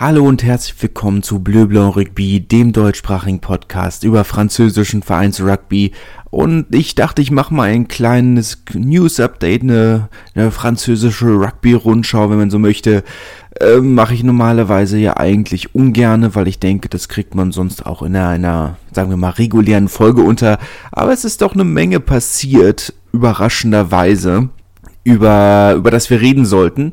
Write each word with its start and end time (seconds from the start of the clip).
Hallo 0.00 0.24
und 0.28 0.44
herzlich 0.44 0.80
willkommen 0.80 1.24
zu 1.24 1.40
Bleu 1.40 1.66
Blanc 1.66 1.96
Rugby, 1.96 2.38
dem 2.38 2.72
deutschsprachigen 2.72 3.40
Podcast 3.40 4.04
über 4.04 4.22
französischen 4.22 5.02
Vereins 5.02 5.40
Rugby. 5.40 5.90
Und 6.30 6.72
ich 6.72 6.94
dachte, 6.94 7.20
ich 7.20 7.32
mache 7.32 7.52
mal 7.52 7.70
ein 7.70 7.88
kleines 7.88 8.62
News-Update, 8.74 9.62
eine, 9.62 10.08
eine, 10.36 10.52
französische 10.52 11.26
Rugby-Rundschau, 11.26 12.30
wenn 12.30 12.38
man 12.38 12.50
so 12.50 12.60
möchte. 12.60 13.02
Äh, 13.58 13.78
mache 13.78 14.14
ich 14.14 14.22
normalerweise 14.22 14.98
ja 14.98 15.16
eigentlich 15.16 15.74
ungerne, 15.74 16.36
weil 16.36 16.46
ich 16.46 16.60
denke, 16.60 16.88
das 16.88 17.08
kriegt 17.08 17.34
man 17.34 17.50
sonst 17.50 17.84
auch 17.84 18.02
in 18.02 18.14
einer, 18.14 18.28
einer, 18.28 18.76
sagen 18.92 19.10
wir 19.10 19.16
mal, 19.16 19.30
regulären 19.30 19.88
Folge 19.88 20.22
unter. 20.22 20.60
Aber 20.92 21.12
es 21.12 21.24
ist 21.24 21.42
doch 21.42 21.54
eine 21.54 21.64
Menge 21.64 21.98
passiert, 21.98 22.94
überraschenderweise, 23.10 24.50
über, 25.08 25.74
über 25.76 25.90
das 25.90 26.10
wir 26.10 26.20
reden 26.20 26.44
sollten. 26.44 26.92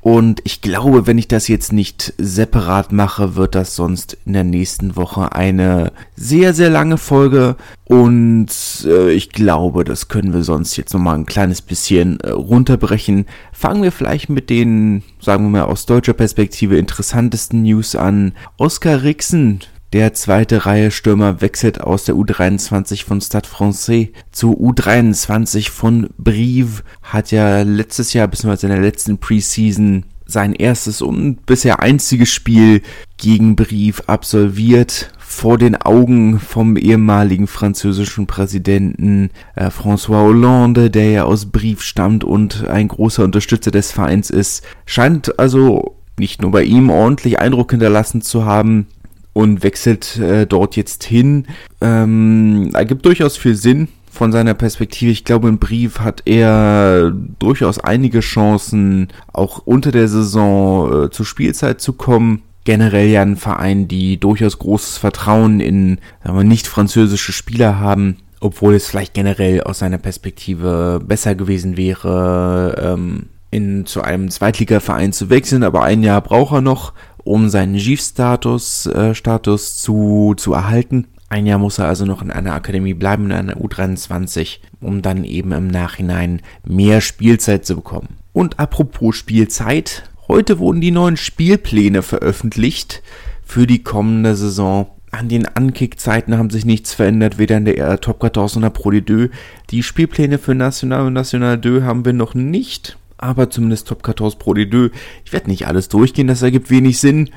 Und 0.00 0.42
ich 0.44 0.60
glaube, 0.60 1.06
wenn 1.06 1.16
ich 1.16 1.28
das 1.28 1.48
jetzt 1.48 1.72
nicht 1.72 2.12
separat 2.18 2.92
mache, 2.92 3.36
wird 3.36 3.54
das 3.54 3.74
sonst 3.74 4.18
in 4.26 4.34
der 4.34 4.44
nächsten 4.44 4.96
Woche 4.96 5.32
eine 5.32 5.92
sehr, 6.14 6.52
sehr 6.52 6.68
lange 6.68 6.98
Folge. 6.98 7.56
Und 7.84 8.48
äh, 8.84 9.12
ich 9.12 9.30
glaube, 9.30 9.84
das 9.84 10.08
können 10.08 10.34
wir 10.34 10.42
sonst 10.42 10.76
jetzt 10.76 10.92
nochmal 10.92 11.14
ein 11.14 11.24
kleines 11.24 11.62
bisschen 11.62 12.20
äh, 12.20 12.32
runterbrechen. 12.32 13.24
Fangen 13.50 13.82
wir 13.82 13.92
vielleicht 13.92 14.28
mit 14.28 14.50
den, 14.50 15.02
sagen 15.22 15.44
wir 15.44 15.60
mal, 15.60 15.70
aus 15.70 15.86
deutscher 15.86 16.12
Perspektive 16.12 16.76
interessantesten 16.76 17.62
News 17.62 17.96
an. 17.96 18.34
Oskar 18.58 19.04
Rixen 19.04 19.60
der 19.94 20.12
zweite 20.12 20.66
Reihe 20.66 20.90
Stürmer 20.90 21.40
wechselt 21.40 21.80
aus 21.80 22.02
der 22.02 22.16
U23 22.16 23.04
von 23.04 23.20
Stade 23.20 23.48
Francais 23.48 24.08
zu 24.32 24.52
U23 24.60 25.70
von 25.70 26.10
Brive. 26.18 26.82
Hat 27.00 27.30
ja 27.30 27.62
letztes 27.62 28.12
Jahr, 28.12 28.26
bzw. 28.26 28.66
in 28.66 28.72
der 28.72 28.82
letzten 28.82 29.18
Preseason, 29.18 30.02
sein 30.26 30.52
erstes 30.52 31.00
und 31.00 31.46
bisher 31.46 31.78
einziges 31.78 32.30
Spiel 32.30 32.82
gegen 33.18 33.54
Brive 33.54 34.02
absolviert 34.08 35.12
vor 35.16 35.58
den 35.58 35.76
Augen 35.76 36.40
vom 36.40 36.76
ehemaligen 36.76 37.46
französischen 37.46 38.26
Präsidenten 38.26 39.30
äh, 39.54 39.68
François 39.68 40.24
Hollande, 40.24 40.90
der 40.90 41.10
ja 41.10 41.22
aus 41.22 41.46
Brief 41.46 41.82
stammt 41.82 42.24
und 42.24 42.66
ein 42.66 42.88
großer 42.88 43.22
Unterstützer 43.22 43.70
des 43.70 43.92
Vereins 43.92 44.30
ist, 44.30 44.64
scheint 44.86 45.38
also 45.38 45.94
nicht 46.18 46.42
nur 46.42 46.50
bei 46.50 46.64
ihm 46.64 46.90
ordentlich 46.90 47.38
Eindruck 47.38 47.70
hinterlassen 47.70 48.22
zu 48.22 48.44
haben, 48.44 48.88
und 49.34 49.62
wechselt 49.62 50.16
äh, 50.16 50.46
dort 50.46 50.76
jetzt 50.76 51.04
hin. 51.04 51.46
Ähm, 51.82 52.70
ergibt 52.72 53.04
durchaus 53.04 53.36
viel 53.36 53.56
Sinn 53.56 53.88
von 54.10 54.32
seiner 54.32 54.54
Perspektive. 54.54 55.10
Ich 55.10 55.24
glaube, 55.24 55.48
im 55.48 55.58
Brief 55.58 55.98
hat 55.98 56.22
er 56.24 57.12
durchaus 57.38 57.78
einige 57.78 58.20
Chancen, 58.20 59.08
auch 59.32 59.58
unter 59.66 59.92
der 59.92 60.08
Saison 60.08 61.04
äh, 61.04 61.10
zur 61.10 61.26
Spielzeit 61.26 61.82
zu 61.82 61.92
kommen. 61.92 62.42
Generell 62.62 63.08
ja 63.08 63.20
ein 63.20 63.36
Verein, 63.36 63.88
die 63.88 64.18
durchaus 64.18 64.58
großes 64.58 64.96
Vertrauen 64.96 65.60
in 65.60 65.98
wir, 66.24 66.44
nicht 66.44 66.66
französische 66.66 67.32
Spieler 67.32 67.78
haben, 67.78 68.16
obwohl 68.40 68.74
es 68.74 68.86
vielleicht 68.86 69.12
generell 69.12 69.62
aus 69.62 69.80
seiner 69.80 69.98
Perspektive 69.98 71.00
besser 71.04 71.34
gewesen 71.34 71.76
wäre, 71.76 72.94
ähm, 72.94 73.26
in 73.50 73.86
zu 73.86 74.02
einem 74.02 74.30
Zweitligaverein 74.30 75.12
zu 75.12 75.28
wechseln, 75.30 75.62
aber 75.62 75.82
ein 75.82 76.02
Jahr 76.02 76.20
braucht 76.20 76.54
er 76.54 76.60
noch 76.60 76.92
um 77.24 77.48
seinen 77.48 77.76
GIF-Status 77.76 78.86
äh, 78.86 79.14
Status 79.14 79.76
zu, 79.78 80.34
zu 80.36 80.52
erhalten. 80.52 81.06
Ein 81.28 81.46
Jahr 81.46 81.58
muss 81.58 81.78
er 81.78 81.88
also 81.88 82.04
noch 82.04 82.22
in 82.22 82.30
einer 82.30 82.52
Akademie 82.54 82.94
bleiben, 82.94 83.24
in 83.26 83.32
einer 83.32 83.56
U23, 83.56 84.58
um 84.80 85.02
dann 85.02 85.24
eben 85.24 85.52
im 85.52 85.66
Nachhinein 85.66 86.42
mehr 86.64 87.00
Spielzeit 87.00 87.66
zu 87.66 87.76
bekommen. 87.76 88.18
Und 88.32 88.60
apropos 88.60 89.16
Spielzeit, 89.16 90.04
heute 90.28 90.58
wurden 90.58 90.80
die 90.80 90.90
neuen 90.90 91.16
Spielpläne 91.16 92.02
veröffentlicht 92.02 93.02
für 93.42 93.66
die 93.66 93.82
kommende 93.82 94.36
Saison. 94.36 94.86
An 95.10 95.28
den 95.28 95.46
Ankick-Zeiten 95.46 96.36
haben 96.36 96.50
sich 96.50 96.64
nichts 96.64 96.92
verändert, 96.92 97.38
weder 97.38 97.56
in 97.56 97.64
der 97.64 98.00
Top 98.00 98.20
14 98.20 98.60
noch 98.60 98.72
Pro 98.72 98.90
D2. 98.90 99.30
Die 99.70 99.82
Spielpläne 99.82 100.38
für 100.38 100.54
National 100.54 101.06
und 101.06 101.14
National 101.14 101.60
2 101.60 101.82
haben 101.82 102.04
wir 102.04 102.12
noch 102.12 102.34
nicht 102.34 102.96
aber 103.24 103.48
zumindest 103.48 103.88
Top 103.88 104.04
14 104.04 104.38
Pro 104.38 104.52
D2. 104.52 104.90
Ich 105.24 105.32
werde 105.32 105.50
nicht 105.50 105.66
alles 105.66 105.88
durchgehen, 105.88 106.26
das 106.26 106.42
ergibt 106.42 106.70
wenig 106.70 106.98
Sinn. 107.00 107.30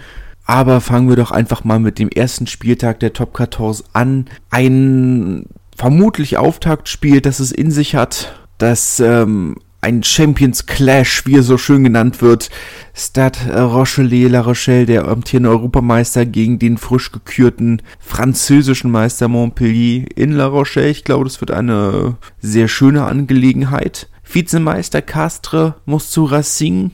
Aber 0.45 0.81
fangen 0.81 1.09
wir 1.09 1.15
doch 1.15 1.31
einfach 1.31 1.63
mal 1.63 1.79
mit 1.79 1.97
dem 1.99 2.09
ersten 2.09 2.47
Spieltag 2.47 2.99
der 2.99 3.13
Top 3.13 3.37
14 3.37 3.85
an. 3.93 4.25
Ein 4.49 5.45
vermutlich 5.75 6.37
Auftaktspiel, 6.37 7.21
das 7.21 7.39
es 7.39 7.51
in 7.51 7.71
sich 7.71 7.95
hat, 7.95 8.33
das 8.57 8.99
ähm, 8.99 9.55
ein 9.79 10.03
Champions 10.03 10.65
Clash, 10.65 11.25
wie 11.25 11.35
er 11.37 11.43
so 11.43 11.57
schön 11.57 11.83
genannt 11.83 12.21
wird. 12.21 12.49
Stade 12.93 13.39
Rochelet 13.61 14.29
La 14.29 14.41
Rochelle, 14.41 14.85
der 14.85 15.07
amtierende 15.07 15.49
Europameister 15.49 16.25
gegen 16.25 16.59
den 16.59 16.77
frisch 16.77 17.11
gekürten 17.11 17.81
französischen 17.99 18.91
Meister 18.91 19.27
Montpellier 19.27 20.05
in 20.15 20.31
La 20.31 20.47
Rochelle. 20.47 20.89
Ich 20.89 21.03
glaube, 21.03 21.25
das 21.25 21.39
wird 21.39 21.51
eine 21.51 22.17
sehr 22.41 22.67
schöne 22.67 23.03
Angelegenheit. 23.05 24.09
Vizemeister 24.29 25.01
Castre 25.01 25.75
muss 25.85 26.11
zu 26.11 26.25
Racing 26.25 26.91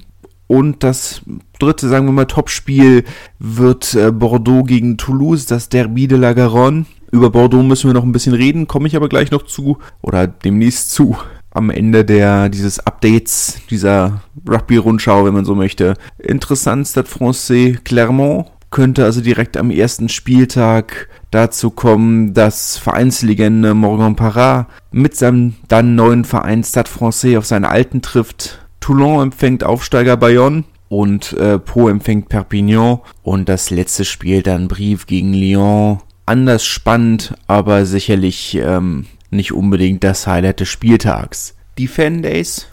und 0.47 0.83
das 0.83 1.21
dritte, 1.59 1.87
sagen 1.87 2.05
wir 2.05 2.11
mal, 2.11 2.25
Topspiel 2.25 3.05
wird 3.39 3.95
äh, 3.95 4.11
Bordeaux 4.11 4.63
gegen 4.63 4.97
Toulouse, 4.97 5.45
das 5.45 5.69
Derby 5.69 6.07
de 6.07 6.17
la 6.17 6.33
Garonne. 6.33 6.85
Über 7.11 7.29
Bordeaux 7.29 7.63
müssen 7.63 7.89
wir 7.89 7.93
noch 7.93 8.03
ein 8.03 8.11
bisschen 8.11 8.33
reden, 8.33 8.67
komme 8.67 8.87
ich 8.87 8.95
aber 8.95 9.09
gleich 9.09 9.31
noch 9.31 9.43
zu 9.43 9.77
oder 10.01 10.27
demnächst 10.27 10.91
zu. 10.91 11.17
Am 11.51 11.69
Ende 11.69 12.03
der, 12.03 12.49
dieses 12.49 12.79
Updates, 12.79 13.59
dieser 13.69 14.21
Rugby-Rundschau, 14.47 15.25
wenn 15.25 15.33
man 15.33 15.45
so 15.45 15.55
möchte. 15.55 15.93
Interessant, 16.17 16.87
Stade 16.87 17.07
Francais 17.07 17.77
Clermont 17.83 18.47
könnte 18.71 19.05
also 19.05 19.21
direkt 19.21 19.55
am 19.55 19.69
ersten 19.69 20.09
Spieltag 20.09 21.07
dazu 21.33 21.71
kommen, 21.71 22.33
dass 22.33 22.77
Vereinslegende 22.77 23.73
Morgan 23.73 24.15
Parra 24.15 24.67
mit 24.91 25.15
seinem 25.15 25.55
dann 25.67 25.95
neuen 25.95 26.25
Verein 26.25 26.63
Stade 26.63 26.89
Francais 26.89 27.37
auf 27.37 27.45
seine 27.45 27.69
alten 27.69 28.01
trifft. 28.01 28.59
Toulon 28.79 29.21
empfängt 29.23 29.63
Aufsteiger 29.63 30.17
Bayonne 30.17 30.63
und 30.89 31.33
äh, 31.33 31.57
Po 31.57 31.89
empfängt 31.89 32.29
Perpignan 32.29 32.99
und 33.23 33.49
das 33.49 33.69
letzte 33.69 34.05
Spiel 34.05 34.43
dann 34.43 34.67
Brief 34.67 35.07
gegen 35.07 35.33
Lyon. 35.33 35.99
Anders 36.25 36.65
spannend, 36.65 37.33
aber 37.47 37.85
sicherlich 37.85 38.55
ähm, 38.55 39.07
nicht 39.29 39.51
unbedingt 39.51 40.03
das 40.03 40.27
Highlight 40.27 40.59
des 40.59 40.69
Spieltags. 40.69 41.55
Die 41.77 41.87
Fandays 41.87 42.67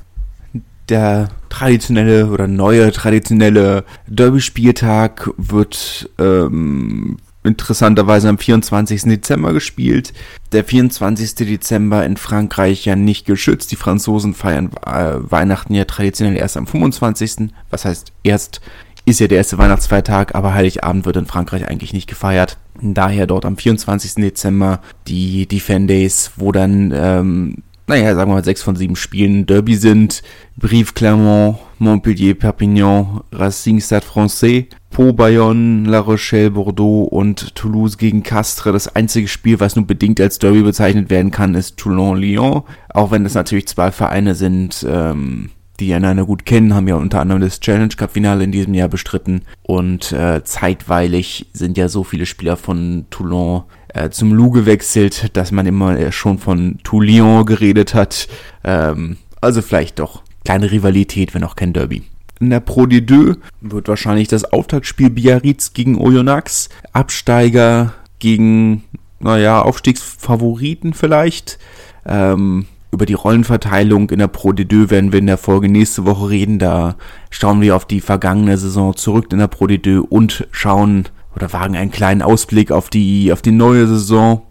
der 0.90 1.28
traditionelle 1.48 2.26
oder 2.26 2.46
neue 2.46 2.92
traditionelle 2.92 3.84
Derby-Spieltag 4.08 5.30
wird 5.36 6.10
ähm, 6.18 7.16
interessanterweise 7.42 8.28
am 8.28 8.38
24. 8.38 9.02
Dezember 9.02 9.52
gespielt. 9.52 10.12
Der 10.52 10.64
24. 10.64 11.34
Dezember 11.34 12.04
in 12.04 12.16
Frankreich 12.16 12.84
ja 12.84 12.96
nicht 12.96 13.26
geschützt. 13.26 13.72
Die 13.72 13.76
Franzosen 13.76 14.34
feiern 14.34 14.70
äh, 14.84 15.14
Weihnachten 15.18 15.74
ja 15.74 15.84
traditionell 15.84 16.36
erst 16.36 16.56
am 16.56 16.66
25. 16.66 17.50
Was 17.70 17.84
heißt 17.84 18.12
erst 18.22 18.60
ist 19.06 19.18
ja 19.18 19.28
der 19.28 19.38
erste 19.38 19.56
Weihnachtsfeiertag, 19.56 20.34
aber 20.34 20.52
Heiligabend 20.52 21.06
wird 21.06 21.16
in 21.16 21.26
Frankreich 21.26 21.66
eigentlich 21.66 21.94
nicht 21.94 22.06
gefeiert. 22.06 22.58
Daher 22.80 23.26
dort 23.26 23.46
am 23.46 23.56
24. 23.56 24.16
Dezember 24.16 24.80
die, 25.08 25.46
die 25.46 25.60
Fan 25.60 25.86
Days, 25.86 26.32
wo 26.36 26.52
dann 26.52 26.92
ähm, 26.94 27.62
naja, 27.90 28.14
sagen 28.14 28.30
wir 28.30 28.36
mal, 28.36 28.44
sechs 28.44 28.62
von 28.62 28.76
sieben 28.76 28.94
Spielen 28.94 29.46
Derby 29.46 29.74
sind. 29.74 30.22
Brive 30.56 30.92
Clermont, 30.92 31.58
Montpellier, 31.78 32.34
Perpignan, 32.34 33.22
Racing 33.32 33.80
Stade 33.80 34.06
Francais, 34.06 34.66
Pau, 34.90 35.12
Bayonne, 35.12 35.88
La 35.88 36.00
Rochelle, 36.00 36.50
Bordeaux 36.50 37.04
und 37.04 37.54
Toulouse 37.54 37.96
gegen 37.96 38.24
Castres. 38.24 38.72
Das 38.72 38.96
einzige 38.96 39.28
Spiel, 39.28 39.60
was 39.60 39.76
nur 39.76 39.86
bedingt 39.86 40.20
als 40.20 40.38
Derby 40.38 40.62
bezeichnet 40.62 41.10
werden 41.10 41.30
kann, 41.30 41.54
ist 41.54 41.76
Toulon-Lyon. 41.76 42.64
Auch 42.92 43.10
wenn 43.12 43.22
das 43.22 43.34
natürlich 43.34 43.68
zwei 43.68 43.92
Vereine 43.92 44.34
sind, 44.34 44.84
ähm, 44.88 45.50
die 45.78 45.94
einander 45.94 46.26
gut 46.26 46.44
kennen, 46.44 46.74
haben 46.74 46.88
ja 46.88 46.96
unter 46.96 47.20
anderem 47.20 47.40
das 47.40 47.60
Challenge 47.60 47.94
Cup 47.96 48.12
Finale 48.12 48.44
in 48.44 48.52
diesem 48.52 48.74
Jahr 48.74 48.88
bestritten 48.88 49.42
und 49.62 50.12
äh, 50.12 50.42
zeitweilig 50.44 51.46
sind 51.52 51.78
ja 51.78 51.88
so 51.88 52.04
viele 52.04 52.26
Spieler 52.26 52.56
von 52.56 53.06
Toulon 53.10 53.62
äh, 53.88 54.10
zum 54.10 54.32
Lou 54.32 54.50
gewechselt, 54.50 55.36
dass 55.36 55.52
man 55.52 55.66
immer 55.66 55.98
äh, 55.98 56.12
schon 56.12 56.38
von 56.38 56.78
Toulon 56.84 57.46
geredet 57.46 57.94
hat. 57.94 58.28
Ähm, 58.64 59.16
also 59.40 59.62
vielleicht 59.62 59.98
doch 59.98 60.22
kleine 60.44 60.70
Rivalität, 60.70 61.34
wenn 61.34 61.44
auch 61.44 61.56
kein 61.56 61.72
Derby. 61.72 62.02
In 62.40 62.48
der 62.48 62.60
Pro 62.60 62.84
D2 62.84 63.36
wird 63.60 63.88
wahrscheinlich 63.88 64.28
das 64.28 64.44
Auftaktspiel 64.44 65.10
Biarritz 65.10 65.74
gegen 65.74 65.98
Oyonnax, 65.98 66.70
Absteiger 66.94 67.92
gegen, 68.18 68.82
naja, 69.20 69.60
Aufstiegsfavoriten 69.60 70.94
vielleicht. 70.94 71.58
Ähm, 72.06 72.66
über 72.92 73.04
die 73.04 73.14
Rollenverteilung 73.14 74.08
in 74.08 74.18
der 74.18 74.28
Pro 74.28 74.50
D2 74.50 74.88
werden 74.88 75.12
wir 75.12 75.18
in 75.18 75.26
der 75.26 75.36
Folge 75.36 75.68
nächste 75.68 76.06
Woche 76.06 76.30
reden. 76.30 76.58
Da 76.58 76.96
schauen 77.28 77.60
wir 77.60 77.76
auf 77.76 77.84
die 77.84 78.00
vergangene 78.00 78.56
Saison 78.56 78.96
zurück 78.96 79.26
in 79.32 79.38
der 79.38 79.48
Pro 79.48 79.66
D2 79.66 79.98
und 79.98 80.48
schauen 80.50 81.04
oder 81.36 81.52
wagen 81.52 81.76
einen 81.76 81.92
kleinen 81.92 82.22
Ausblick 82.22 82.72
auf 82.72 82.88
die, 82.88 83.32
auf 83.32 83.42
die 83.42 83.52
neue 83.52 83.86
Saison. 83.86 84.42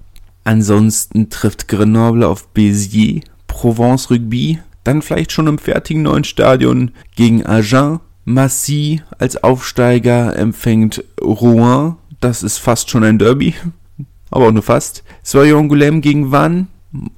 Ansonsten 0.44 1.30
trifft 1.30 1.68
Grenoble 1.68 2.28
auf 2.28 2.48
Béziers, 2.56 3.24
Provence 3.48 4.10
Rugby, 4.10 4.60
dann 4.90 5.02
vielleicht 5.04 5.32
schon 5.32 5.46
im 5.46 5.60
fertigen 5.60 6.02
neuen 6.02 6.24
Stadion 6.24 6.92
gegen 7.16 7.46
Agen, 7.46 8.00
Massy 8.26 9.02
als 9.20 9.44
Aufsteiger 9.44 10.36
empfängt 10.36 11.04
Rouen. 11.22 11.96
Das 12.20 12.42
ist 12.42 12.58
fast 12.58 12.90
schon 12.90 13.04
ein 13.04 13.20
Derby, 13.20 13.54
aber 14.32 14.48
auch 14.48 14.52
nur 14.52 14.64
fast. 14.64 15.04
Soyon 15.22 15.70
gegen 16.02 16.32
Vannes, 16.32 16.66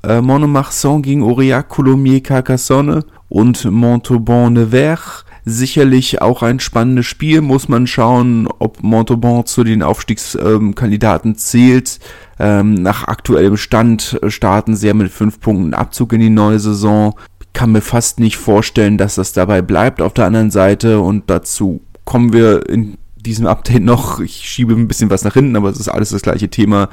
äh, 0.03 0.19
Monomarsan 0.19 1.01
gegen 1.01 1.23
Aurillac, 1.23 1.69
Coulommiers, 1.69 2.23
Carcassonne 2.23 3.05
und 3.29 3.63
Montauban-Nevers 3.63 5.25
sicherlich 5.45 6.21
auch 6.21 6.43
ein 6.43 6.59
spannendes 6.59 7.05
Spiel. 7.05 7.41
Muss 7.41 7.67
man 7.67 7.87
schauen, 7.87 8.47
ob 8.59 8.83
Montauban 8.83 9.45
zu 9.45 9.63
den 9.63 9.83
Aufstiegskandidaten 9.83 11.35
zählt. 11.35 11.99
Ähm, 12.39 12.73
nach 12.73 13.07
aktuellem 13.07 13.57
Stand 13.57 14.19
starten 14.27 14.75
sie 14.75 14.87
ja 14.87 14.93
mit 14.93 15.11
fünf 15.11 15.39
Punkten 15.39 15.73
Abzug 15.73 16.13
in 16.13 16.21
die 16.21 16.29
neue 16.29 16.59
Saison. 16.59 17.15
Kann 17.53 17.71
mir 17.71 17.81
fast 17.81 18.19
nicht 18.19 18.37
vorstellen, 18.37 18.97
dass 18.97 19.15
das 19.15 19.33
dabei 19.33 19.61
bleibt 19.61 20.01
auf 20.01 20.13
der 20.13 20.25
anderen 20.25 20.51
Seite 20.51 20.99
und 20.99 21.29
dazu 21.29 21.81
kommen 22.05 22.33
wir 22.33 22.69
in 22.69 22.97
diesem 23.15 23.45
Update 23.47 23.83
noch. 23.83 24.19
Ich 24.19 24.49
schiebe 24.49 24.73
ein 24.73 24.87
bisschen 24.87 25.09
was 25.09 25.23
nach 25.23 25.33
hinten, 25.33 25.55
aber 25.55 25.69
es 25.69 25.79
ist 25.79 25.89
alles 25.89 26.09
das 26.09 26.21
gleiche 26.21 26.49
Thema. 26.49 26.89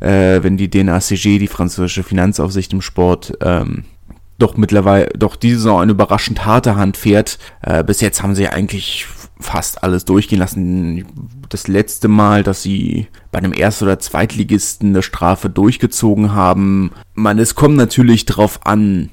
Äh, 0.00 0.42
wenn 0.42 0.56
die 0.56 0.70
DNACG, 0.70 1.38
die 1.38 1.48
französische 1.48 2.02
Finanzaufsicht 2.02 2.72
im 2.72 2.82
Sport, 2.82 3.32
ähm, 3.40 3.84
doch 4.38 4.56
mittlerweile, 4.56 5.08
doch 5.16 5.36
diese 5.36 5.56
Saison 5.56 5.80
eine 5.80 5.92
überraschend 5.92 6.44
harte 6.44 6.76
Hand 6.76 6.96
fährt. 6.96 7.38
Äh, 7.62 7.84
bis 7.84 8.00
jetzt 8.00 8.22
haben 8.22 8.34
sie 8.34 8.48
eigentlich 8.48 9.06
fast 9.38 9.82
alles 9.82 10.04
durchgehen 10.04 10.38
lassen. 10.38 11.04
Das 11.48 11.68
letzte 11.68 12.08
Mal, 12.08 12.42
dass 12.42 12.62
sie 12.62 13.08
bei 13.30 13.38
einem 13.38 13.52
Erst- 13.52 13.82
oder 13.82 13.98
Zweitligisten 13.98 14.90
eine 14.90 15.02
Strafe 15.02 15.50
durchgezogen 15.50 16.32
haben. 16.32 16.92
Man, 17.14 17.38
es 17.38 17.54
kommt 17.54 17.76
natürlich 17.76 18.24
drauf 18.24 18.60
an, 18.64 19.10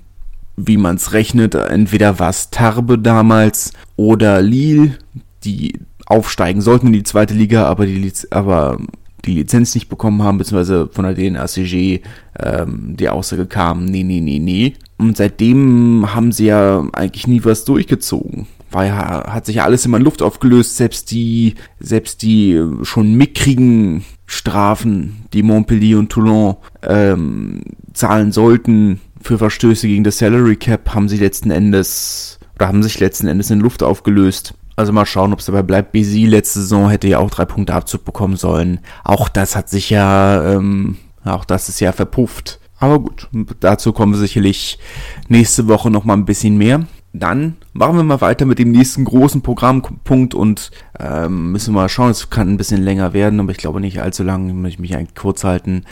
wie 0.68 0.78
man 0.78 0.96
es 0.96 1.14
rechnet. 1.14 1.56
Entweder 1.56 2.20
war 2.20 2.30
es 2.30 2.50
Tarbe 2.50 2.98
damals 2.98 3.74
oder 3.96 4.42
Lille, 4.42 4.98
die 5.44 5.80
aufsteigen 6.06 6.62
sollten 6.62 6.88
in 6.88 6.94
die 6.94 7.04
zweite 7.04 7.34
Liga, 7.34 7.66
aber 7.66 7.86
die, 7.86 8.12
aber 8.32 8.80
die 9.26 9.34
Lizenz 9.34 9.76
nicht 9.76 9.90
bekommen 9.90 10.24
haben, 10.24 10.38
beziehungsweise 10.38 10.90
von 10.92 11.06
der 11.06 11.14
DNACG 11.14 12.02
ähm, 12.40 12.96
die 12.98 13.10
Aussage 13.10 13.46
kam, 13.46 13.86
nee, 13.86 14.04
nee, 14.04 14.22
nee, 14.22 14.40
nee. 14.40 14.74
Und 14.98 15.18
seitdem 15.18 16.14
haben 16.14 16.32
sie 16.32 16.48
ja 16.48 16.86
eigentlich 16.94 17.28
nie 17.28 17.44
was 17.44 17.66
durchgezogen. 17.66 18.48
Weil 18.72 18.96
hat 18.96 19.48
sich 19.48 19.56
ja 19.56 19.64
alles 19.64 19.86
immer 19.86 19.98
in 19.98 20.04
Luft 20.04 20.22
aufgelöst, 20.22 20.78
selbst 20.78 21.10
die, 21.10 21.56
selbst 21.80 22.22
die 22.22 22.62
schon 22.84 23.16
mickrigen 23.16 24.04
Strafen, 24.28 25.26
die 25.34 25.42
Montpellier 25.42 25.98
und 25.98 26.10
Toulon 26.10 26.58
ähm, 26.84 27.62
zahlen 27.94 28.32
sollten 28.32 29.00
für 29.22 29.38
Verstöße 29.38 29.88
gegen 29.88 30.04
das 30.04 30.18
Salary 30.18 30.56
Cap, 30.56 30.94
haben 30.94 31.10
sie 31.10 31.18
letzten 31.18 31.52
Endes 31.52 32.40
oder 32.56 32.68
haben 32.68 32.84
sich 32.84 33.00
letzten 33.00 33.28
Endes 33.28 33.50
in 33.50 33.60
Luft 33.60 33.84
aufgelöst. 33.84 34.54
Also 34.76 34.94
mal 34.94 35.06
schauen, 35.06 35.34
ob 35.34 35.40
es 35.40 35.46
dabei 35.46 35.62
bleibt. 35.62 35.92
BC 35.92 36.26
letzte 36.28 36.62
Saison 36.62 36.90
hätte 36.90 37.08
ja 37.08 37.20
auch 37.20 37.30
drei 37.30 37.46
Punkte 37.46 37.74
Abzug 37.74 38.06
bekommen 38.06 38.38
sollen. 38.38 38.80
Auch 39.04 39.28
das 39.28 39.56
hat 39.56 39.70
sich 39.70 39.90
ja, 39.90 40.54
ähm, 40.54 40.98
auch 41.26 41.44
das 41.44 41.68
ist 41.68 41.82
ja 41.82 41.92
verpufft. 41.92 42.60
Aber 42.80 43.00
gut, 43.00 43.28
dazu 43.60 43.92
kommen 43.92 44.14
wir 44.14 44.20
sicherlich 44.20 44.80
nächste 45.28 45.68
Woche 45.68 45.92
noch 45.92 46.06
mal 46.06 46.14
ein 46.14 46.26
bisschen 46.26 46.58
mehr. 46.58 46.88
Dann 47.12 47.56
machen 47.74 47.96
wir 47.98 48.04
mal 48.04 48.22
weiter 48.22 48.46
mit 48.46 48.60
dem 48.60 48.72
nächsten 48.72 49.04
großen 49.04 49.42
Programmpunkt 49.42 50.36
und 50.36 50.70
ähm, 51.00 51.52
müssen 51.52 51.74
mal 51.74 51.90
schauen, 51.90 52.12
es 52.12 52.30
kann 52.30 52.50
ein 52.50 52.58
bisschen 52.58 52.84
länger 52.84 53.14
werden, 53.14 53.40
aber 53.40 53.52
ich 53.52 53.58
glaube 53.58 53.82
nicht 53.82 54.00
allzu 54.00 54.22
lang, 54.22 54.62
möchte 54.62 54.76
ich 54.76 54.80
mich 54.80 54.96
eigentlich 54.96 55.16
kurz 55.16 55.44
halten. 55.44 55.86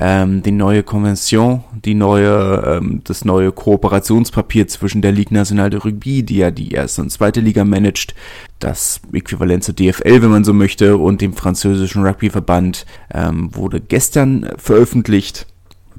Ähm, 0.00 0.42
die 0.42 0.50
neue 0.50 0.82
Konvention, 0.82 1.62
die 1.84 1.92
neue, 1.94 2.78
ähm, 2.78 3.02
das 3.04 3.26
neue 3.26 3.52
Kooperationspapier 3.52 4.66
zwischen 4.66 5.02
der 5.02 5.12
Ligue 5.12 5.34
Nationale 5.34 5.68
de 5.68 5.80
Rugby, 5.80 6.22
die 6.22 6.38
ja 6.38 6.50
die 6.50 6.70
erste 6.70 7.02
und 7.02 7.10
zweite 7.10 7.40
Liga 7.40 7.64
managt, 7.64 8.14
das 8.58 9.02
Äquivalent 9.12 9.64
zur 9.64 9.74
DFL, 9.74 10.22
wenn 10.22 10.30
man 10.30 10.44
so 10.44 10.54
möchte, 10.54 10.96
und 10.96 11.20
dem 11.20 11.34
französischen 11.34 12.06
Rugbyverband 12.06 12.86
ähm, 13.12 13.54
wurde 13.54 13.80
gestern 13.80 14.48
veröffentlicht 14.56 15.46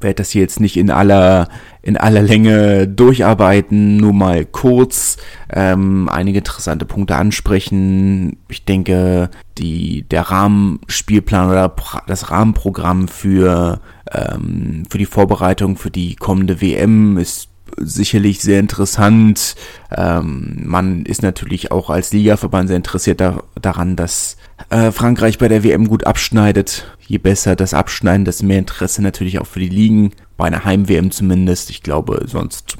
werde 0.03 0.15
das 0.15 0.31
hier 0.31 0.41
jetzt 0.41 0.59
nicht 0.59 0.77
in 0.77 0.91
aller 0.91 1.47
in 1.81 1.97
aller 1.97 2.21
Länge 2.21 2.88
durcharbeiten, 2.88 3.97
nur 3.97 4.13
mal 4.13 4.45
kurz 4.45 5.17
ähm, 5.51 6.07
einige 6.09 6.38
interessante 6.38 6.85
Punkte 6.85 7.15
ansprechen. 7.15 8.38
Ich 8.47 8.63
denke, 8.63 9.29
die 9.57 10.03
der 10.03 10.23
Rahmenspielplan 10.23 11.50
oder 11.50 11.75
das 12.07 12.31
Rahmenprogramm 12.31 13.07
für 13.07 13.81
ähm, 14.11 14.83
für 14.89 14.97
die 14.97 15.05
Vorbereitung 15.05 15.75
für 15.75 15.91
die 15.91 16.15
kommende 16.15 16.61
WM 16.61 17.17
ist 17.17 17.49
sicherlich 17.77 18.41
sehr 18.41 18.59
interessant. 18.59 19.55
Ähm, 19.95 20.63
man 20.65 21.05
ist 21.05 21.21
natürlich 21.21 21.71
auch 21.71 21.89
als 21.89 22.13
Ligaverband 22.13 22.67
sehr 22.67 22.77
interessiert 22.77 23.21
da, 23.21 23.43
daran, 23.61 23.95
dass 23.95 24.37
äh, 24.69 24.91
Frankreich 24.91 25.37
bei 25.37 25.47
der 25.47 25.63
WM 25.63 25.87
gut 25.87 26.05
abschneidet. 26.05 26.87
Je 27.05 27.17
besser 27.17 27.55
das 27.55 27.73
Abschneiden, 27.73 28.25
desto 28.25 28.45
mehr 28.45 28.59
Interesse 28.59 29.01
natürlich 29.01 29.39
auch 29.39 29.47
für 29.47 29.59
die 29.59 29.69
Ligen. 29.69 30.11
Bei 30.37 30.45
einer 30.45 30.65
Heim-WM 30.65 31.11
zumindest. 31.11 31.69
Ich 31.69 31.83
glaube, 31.83 32.25
sonst, 32.27 32.77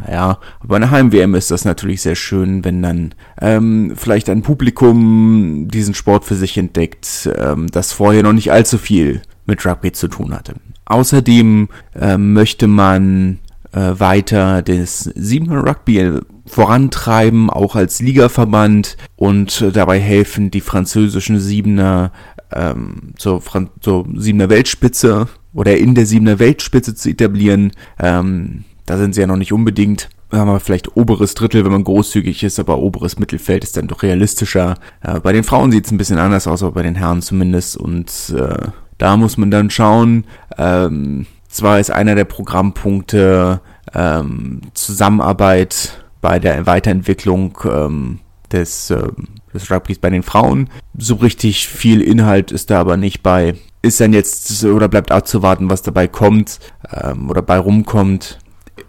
naja, 0.00 0.38
bei 0.62 0.76
einer 0.76 0.90
Heim-WM 0.90 1.34
ist 1.34 1.50
das 1.50 1.64
natürlich 1.64 2.02
sehr 2.02 2.16
schön, 2.16 2.64
wenn 2.64 2.82
dann 2.82 3.14
ähm, 3.40 3.92
vielleicht 3.96 4.28
ein 4.28 4.42
Publikum 4.42 5.68
diesen 5.68 5.94
Sport 5.94 6.24
für 6.24 6.36
sich 6.36 6.56
entdeckt, 6.58 7.28
ähm, 7.36 7.68
das 7.68 7.92
vorher 7.92 8.22
noch 8.22 8.32
nicht 8.32 8.50
allzu 8.50 8.78
viel 8.78 9.22
mit 9.46 9.64
Rugby 9.64 9.92
zu 9.92 10.08
tun 10.08 10.34
hatte. 10.34 10.54
Außerdem 10.86 11.68
äh, 11.94 12.16
möchte 12.16 12.66
man 12.68 13.40
äh, 13.76 14.00
weiter 14.00 14.62
das 14.62 15.00
Siebener 15.00 15.66
Rugby 15.66 16.20
vorantreiben, 16.46 17.50
auch 17.50 17.76
als 17.76 18.00
Ligaverband 18.00 18.96
und 19.16 19.60
äh, 19.60 19.70
dabei 19.70 20.00
helfen, 20.00 20.50
die 20.50 20.62
französischen 20.62 21.38
Siebener 21.38 22.10
ähm, 22.52 23.12
zur, 23.16 23.42
Fran 23.42 23.68
zur 23.80 24.06
Siebener 24.14 24.48
Weltspitze 24.48 25.28
oder 25.52 25.76
in 25.76 25.94
der 25.94 26.06
Siebener 26.06 26.38
Weltspitze 26.38 26.94
zu 26.94 27.10
etablieren. 27.10 27.72
Ähm, 28.00 28.64
da 28.86 28.96
sind 28.96 29.14
sie 29.14 29.20
ja 29.20 29.26
noch 29.26 29.36
nicht 29.36 29.52
unbedingt. 29.52 30.08
Haben 30.32 30.50
wir 30.50 30.60
vielleicht 30.60 30.96
oberes 30.96 31.34
Drittel, 31.34 31.64
wenn 31.64 31.72
man 31.72 31.84
großzügig 31.84 32.42
ist, 32.42 32.58
aber 32.58 32.78
oberes 32.78 33.18
Mittelfeld 33.18 33.62
ist 33.62 33.76
dann 33.76 33.88
doch 33.88 34.02
realistischer. 34.02 34.76
Äh, 35.02 35.20
bei 35.20 35.32
den 35.32 35.44
Frauen 35.44 35.70
sieht 35.70 35.84
es 35.84 35.92
ein 35.92 35.98
bisschen 35.98 36.18
anders 36.18 36.46
aus, 36.46 36.62
aber 36.62 36.72
bei 36.72 36.82
den 36.82 36.94
Herren 36.94 37.20
zumindest. 37.20 37.76
Und 37.76 38.34
äh, 38.36 38.68
da 38.96 39.16
muss 39.16 39.36
man 39.36 39.50
dann 39.50 39.68
schauen. 39.68 40.24
Ähm, 40.56 41.26
zwar 41.56 41.80
ist 41.80 41.90
einer 41.90 42.14
der 42.14 42.24
Programmpunkte 42.24 43.60
ähm, 43.94 44.60
Zusammenarbeit 44.74 46.04
bei 46.20 46.38
der 46.38 46.66
Weiterentwicklung 46.66 47.58
ähm, 47.64 48.18
des, 48.52 48.90
äh, 48.90 49.08
des 49.54 49.70
Rugbys 49.70 49.98
bei 49.98 50.10
den 50.10 50.22
Frauen. 50.22 50.68
So 50.96 51.16
richtig 51.16 51.68
viel 51.68 52.00
Inhalt 52.00 52.52
ist 52.52 52.70
da 52.70 52.80
aber 52.80 52.96
nicht 52.96 53.22
bei. 53.22 53.54
Ist 53.82 54.00
dann 54.00 54.12
jetzt 54.12 54.64
oder 54.64 54.88
bleibt 54.88 55.10
abzuwarten, 55.12 55.70
was 55.70 55.82
dabei 55.82 56.08
kommt 56.08 56.60
ähm, 56.92 57.30
oder 57.30 57.42
bei 57.42 57.58
rumkommt. 57.58 58.38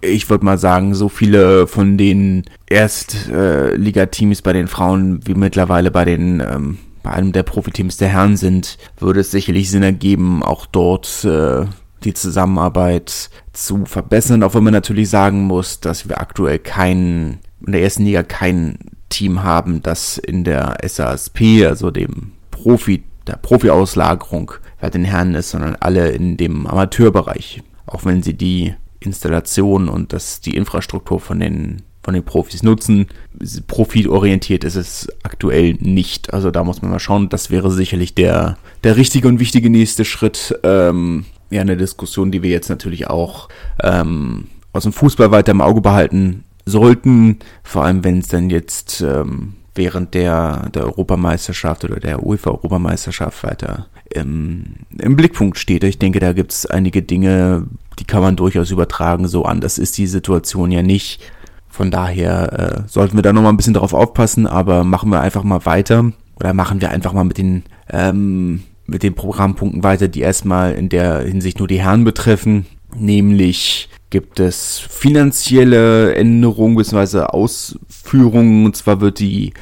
Ich 0.02 0.30
würde 0.30 0.46
mal 0.46 0.58
sagen, 0.58 0.94
so 0.94 1.08
viele 1.08 1.68
von 1.68 1.98
den 1.98 2.46
Erstligateams 2.68 4.40
äh, 4.40 4.44
bei 4.44 4.54
den 4.54 4.68
Frauen 4.68 5.26
wie 5.26 5.34
mittlerweile 5.34 5.92
bei 5.92 6.04
den 6.06 6.42
ähm, 6.42 6.78
bei 7.04 7.12
einem 7.12 7.32
der 7.32 7.44
Profiteams 7.44 7.96
der 7.96 8.10
Herren 8.10 8.36
sind, 8.36 8.78
würde 9.00 9.22
es 9.22 9.32
sicherlich 9.32 9.72
Sinn 9.72 9.84
ergeben, 9.84 10.44
auch 10.44 10.66
dort 10.66 11.24
äh, 11.24 11.66
die 12.04 12.14
Zusammenarbeit 12.14 13.30
zu 13.54 13.86
verbessern, 13.86 14.44
auch 14.44 14.54
wenn 14.54 14.64
man 14.64 14.74
natürlich 14.74 15.10
sagen 15.10 15.42
muss, 15.42 15.80
dass 15.80 16.08
wir 16.08 16.20
aktuell 16.20 16.60
kein, 16.60 17.40
in 17.66 17.72
der 17.72 17.82
ersten 17.82 18.06
Liga 18.06 18.24
kein 18.24 18.78
Team 19.10 19.44
haben, 19.44 19.82
das 19.82 20.18
in 20.18 20.44
der 20.44 20.78
SASP, 20.86 21.66
also 21.66 21.92
dem 21.92 22.34
Profi, 22.52 23.04
der 23.26 23.38
Profi-Auslagerung 23.38 24.52
bei 24.80 24.90
den 24.90 25.04
Herren 25.04 25.36
ist, 25.36 25.52
sondern 25.52 25.76
alle 25.80 26.10
in 26.10 26.38
dem 26.38 26.68
Amateurbereich. 26.68 27.64
Auch 27.86 28.06
wenn 28.06 28.22
sie 28.22 28.34
die 28.34 28.74
Installation 29.00 29.90
und 29.90 30.14
das, 30.14 30.42
die 30.42 30.56
Infrastruktur 30.56 31.20
von 31.20 31.40
den, 31.40 31.84
von 32.04 32.14
den 32.14 32.24
Profis 32.24 32.64
nutzen. 32.64 33.08
Profitorientiert 33.68 34.64
ist 34.64 34.76
es 34.76 35.08
aktuell 35.24 35.74
nicht. 35.80 36.34
Also 36.34 36.52
da 36.52 36.64
muss 36.64 36.82
man 36.82 36.92
mal 36.92 37.00
schauen. 37.00 37.30
Das 37.30 37.50
wäre 37.52 37.72
sicherlich 37.72 38.16
der, 38.16 38.58
der 38.84 38.98
richtige 38.98 39.28
und 39.28 39.40
wichtige 39.40 39.70
nächste 39.70 40.06
Schritt, 40.06 40.58
ähm, 40.64 41.26
ja 41.50 41.62
eine 41.62 41.78
Diskussion, 41.78 42.32
die 42.32 42.44
wir 42.44 42.50
jetzt 42.50 42.70
natürlich 42.70 43.08
auch 43.08 43.50
ähm, 43.82 44.48
aus 44.74 44.84
dem 44.84 44.94
Fußball 44.94 45.32
weiter 45.32 45.52
im 45.52 45.62
Auge 45.62 45.82
behalten 45.82 46.44
sollten, 46.66 47.40
vor 47.64 47.86
allem 47.86 48.04
wenn 48.04 48.20
es 48.20 48.28
dann 48.28 48.50
jetzt 48.50 49.02
ähm, 49.02 49.54
während 49.76 50.14
der, 50.14 50.70
der 50.74 50.86
Europameisterschaft 50.86 51.84
oder 51.86 52.00
der 52.00 52.24
UEFA-Europameisterschaft 52.24 53.44
weiter 53.44 53.88
im, 54.10 54.76
im 54.98 55.16
Blickpunkt 55.16 55.58
steht. 55.58 55.84
Ich 55.84 56.00
denke, 56.00 56.20
da 56.20 56.34
gibt 56.34 56.52
es 56.52 56.66
einige 56.66 57.02
Dinge, 57.02 57.68
die 58.00 58.06
kann 58.06 58.22
man 58.22 58.36
durchaus 58.36 58.72
übertragen. 58.72 59.28
So 59.28 59.44
anders 59.44 59.78
ist 59.78 59.98
die 59.98 60.08
Situation 60.08 60.72
ja 60.72 60.82
nicht. 60.82 61.22
Von 61.70 61.92
daher 61.92 62.86
äh, 62.86 62.90
sollten 62.90 63.18
wir 63.18 63.22
da 63.22 63.34
nochmal 63.34 63.54
ein 63.54 63.58
bisschen 63.58 63.74
drauf 63.74 63.94
aufpassen, 63.94 64.48
aber 64.48 64.84
machen 64.84 65.10
wir 65.10 65.22
einfach 65.22 65.44
mal 65.44 65.66
weiter 65.66 66.12
oder 66.36 66.54
machen 66.54 66.82
wir 66.82 66.90
einfach 66.90 67.14
mal 67.14 67.24
mit 67.24 67.38
den 67.38 67.64
ähm, 67.90 68.64
mit 68.88 69.04
den 69.04 69.14
Programmpunkten 69.14 69.84
weiter, 69.84 70.08
die 70.08 70.22
erstmal 70.22 70.74
in 70.74 70.90
der 70.90 71.20
Hinsicht 71.20 71.60
nur 71.60 71.68
die 71.68 71.82
Herren 71.82 72.04
betreffen. 72.04 72.66
Nämlich 72.96 73.90
gibt 74.10 74.40
es 74.40 74.80
finanzielle 74.80 76.16
Änderungen 76.16 76.76
bzw. 76.76 77.20
Ausführungen. 77.20 78.66
Und 78.66 78.76
zwar 78.76 79.02
wird 79.02 79.20
die 79.20 79.54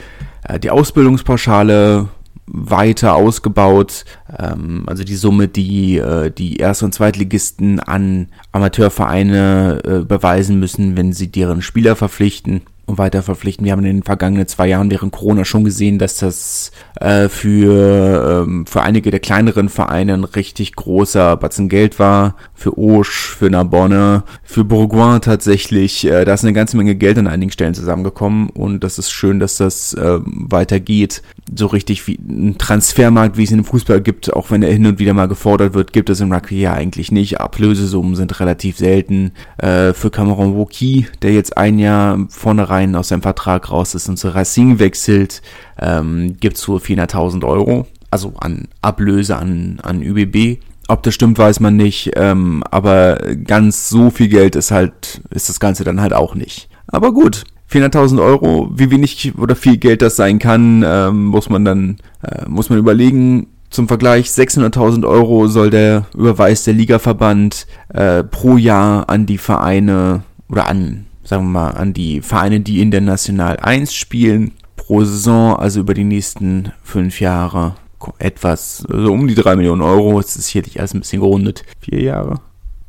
Äh, 0.47 0.59
die 0.59 0.69
Ausbildungspauschale 0.69 2.07
weiter 2.47 3.15
ausgebaut. 3.15 4.05
Ähm, 4.37 4.83
also 4.87 5.03
die 5.03 5.15
Summe, 5.15 5.47
die 5.47 5.97
äh, 5.97 6.31
die 6.31 6.57
Erst- 6.57 6.83
und 6.83 6.93
Zweitligisten 6.93 7.79
an 7.79 8.27
Amateurvereine 8.51 9.81
äh, 9.83 10.05
beweisen 10.05 10.59
müssen, 10.59 10.95
wenn 10.95 11.13
sie 11.13 11.31
deren 11.31 11.61
Spieler 11.61 11.95
verpflichten 11.95 12.61
weiter 12.87 13.23
verpflichten. 13.23 13.65
Wir 13.65 13.71
haben 13.71 13.79
in 13.79 13.97
den 13.97 14.03
vergangenen 14.03 14.47
zwei 14.47 14.67
Jahren 14.67 14.91
während 14.91 15.11
Corona 15.11 15.45
schon 15.45 15.63
gesehen, 15.63 15.99
dass 15.99 16.17
das 16.17 16.71
äh, 16.99 17.29
für, 17.29 18.43
ähm, 18.43 18.65
für 18.65 18.81
einige 18.81 19.11
der 19.11 19.19
kleineren 19.19 19.69
Vereine 19.69 20.13
ein 20.13 20.23
richtig 20.23 20.75
großer 20.75 21.37
Batzen 21.37 21.69
Geld 21.69 21.99
war. 21.99 22.35
Für 22.53 22.77
Auge, 22.77 23.05
für 23.05 23.49
Narbonne, 23.49 24.23
für 24.43 24.63
Bourgoin 24.63 25.21
tatsächlich. 25.21 26.05
Äh, 26.05 26.25
da 26.25 26.33
ist 26.33 26.43
eine 26.43 26.53
ganze 26.53 26.77
Menge 26.77 26.95
Geld 26.95 27.17
an 27.17 27.27
einigen 27.27 27.51
Stellen 27.51 27.73
zusammengekommen 27.73 28.49
und 28.49 28.83
das 28.83 28.99
ist 28.99 29.11
schön, 29.11 29.39
dass 29.39 29.57
das 29.57 29.93
äh, 29.93 30.19
weitergeht. 30.23 31.21
So 31.55 31.67
richtig 31.67 32.07
wie 32.07 32.17
ein 32.27 32.57
Transfermarkt, 32.57 33.37
wie 33.37 33.43
es 33.43 33.51
in 33.51 33.57
dem 33.57 33.65
Fußball 33.65 34.01
gibt, 34.01 34.33
auch 34.33 34.51
wenn 34.51 34.63
er 34.63 34.71
hin 34.71 34.85
und 34.85 34.99
wieder 34.99 35.13
mal 35.13 35.27
gefordert 35.27 35.73
wird, 35.73 35.93
gibt 35.93 36.09
es 36.09 36.21
im 36.21 36.31
Rugby 36.31 36.61
ja 36.61 36.73
eigentlich 36.73 37.11
nicht. 37.11 37.39
Ablösesummen 37.39 38.15
sind 38.15 38.39
relativ 38.39 38.77
selten. 38.77 39.31
Äh, 39.57 39.93
für 39.93 40.11
Cameron 40.11 40.55
Woki, 40.55 41.07
der 41.21 41.33
jetzt 41.33 41.57
ein 41.57 41.79
Jahr 41.79 42.19
vorne 42.29 42.69
rein 42.75 42.95
aus 42.95 43.07
seinem 43.07 43.21
Vertrag 43.21 43.71
raus 43.71 43.95
ist 43.95 44.09
und 44.09 44.17
zu 44.17 44.29
Racing 44.29 44.79
wechselt, 44.79 45.41
ähm, 45.79 46.35
gibt 46.39 46.57
es 46.57 46.67
wohl 46.67 46.79
400.000 46.79 47.45
Euro, 47.45 47.87
also 48.11 48.33
an 48.39 48.67
Ablöse 48.81 49.37
an, 49.37 49.79
an 49.81 50.01
ÜBB. 50.01 50.59
Ob 50.87 51.01
das 51.01 51.15
stimmt, 51.15 51.39
weiß 51.39 51.61
man 51.61 51.75
nicht, 51.75 52.11
ähm, 52.15 52.63
aber 52.69 53.17
ganz 53.43 53.89
so 53.89 54.11
viel 54.11 54.27
Geld 54.27 54.55
ist 54.55 54.71
halt, 54.71 55.21
ist 55.31 55.49
das 55.49 55.59
Ganze 55.59 55.83
dann 55.83 55.99
halt 55.99 56.13
auch 56.13 56.35
nicht. 56.35 56.69
Aber 56.87 57.11
gut, 57.11 57.45
400.000 57.71 58.21
Euro, 58.21 58.69
wie 58.75 58.91
wenig 58.91 59.33
oder 59.37 59.55
viel 59.55 59.77
Geld 59.77 60.03
das 60.03 60.15
sein 60.15 60.37
kann, 60.37 60.83
ähm, 60.85 61.25
muss 61.25 61.49
man 61.49 61.65
dann, 61.65 61.97
äh, 62.21 62.47
muss 62.47 62.69
man 62.69 62.77
überlegen. 62.77 63.47
Zum 63.71 63.87
Vergleich, 63.87 64.27
600.000 64.27 65.07
Euro 65.07 65.47
soll 65.47 65.71
der 65.71 66.05
Überweis 66.15 66.63
der 66.63 66.75
Ligaverband 66.75 67.65
äh, 67.89 68.23
pro 68.23 68.57
Jahr 68.57 69.09
an 69.09 69.25
die 69.25 69.39
Vereine 69.39 70.23
oder 70.47 70.67
an, 70.69 71.07
sagen 71.25 71.43
wir 71.45 71.49
mal, 71.49 71.71
an 71.71 71.93
die 71.93 72.21
Vereine, 72.21 72.61
die 72.61 72.81
in 72.81 72.91
der 72.91 73.01
National 73.01 73.57
1 73.57 73.93
spielen 73.93 74.53
pro 74.75 75.03
Saison, 75.03 75.55
also 75.55 75.81
über 75.81 75.93
die 75.93 76.03
nächsten 76.03 76.71
fünf 76.83 77.19
Jahre 77.19 77.75
etwas, 78.19 78.85
also 78.87 79.11
um 79.11 79.27
die 79.27 79.35
drei 79.35 79.55
Millionen 79.55 79.81
Euro. 79.81 80.21
Das 80.21 80.37
ist 80.37 80.47
hier 80.47 80.61
nicht 80.61 80.79
alles 80.79 80.93
ein 80.93 80.99
bisschen 80.99 81.21
gerundet. 81.21 81.63
Vier 81.79 82.01
Jahre? 82.01 82.39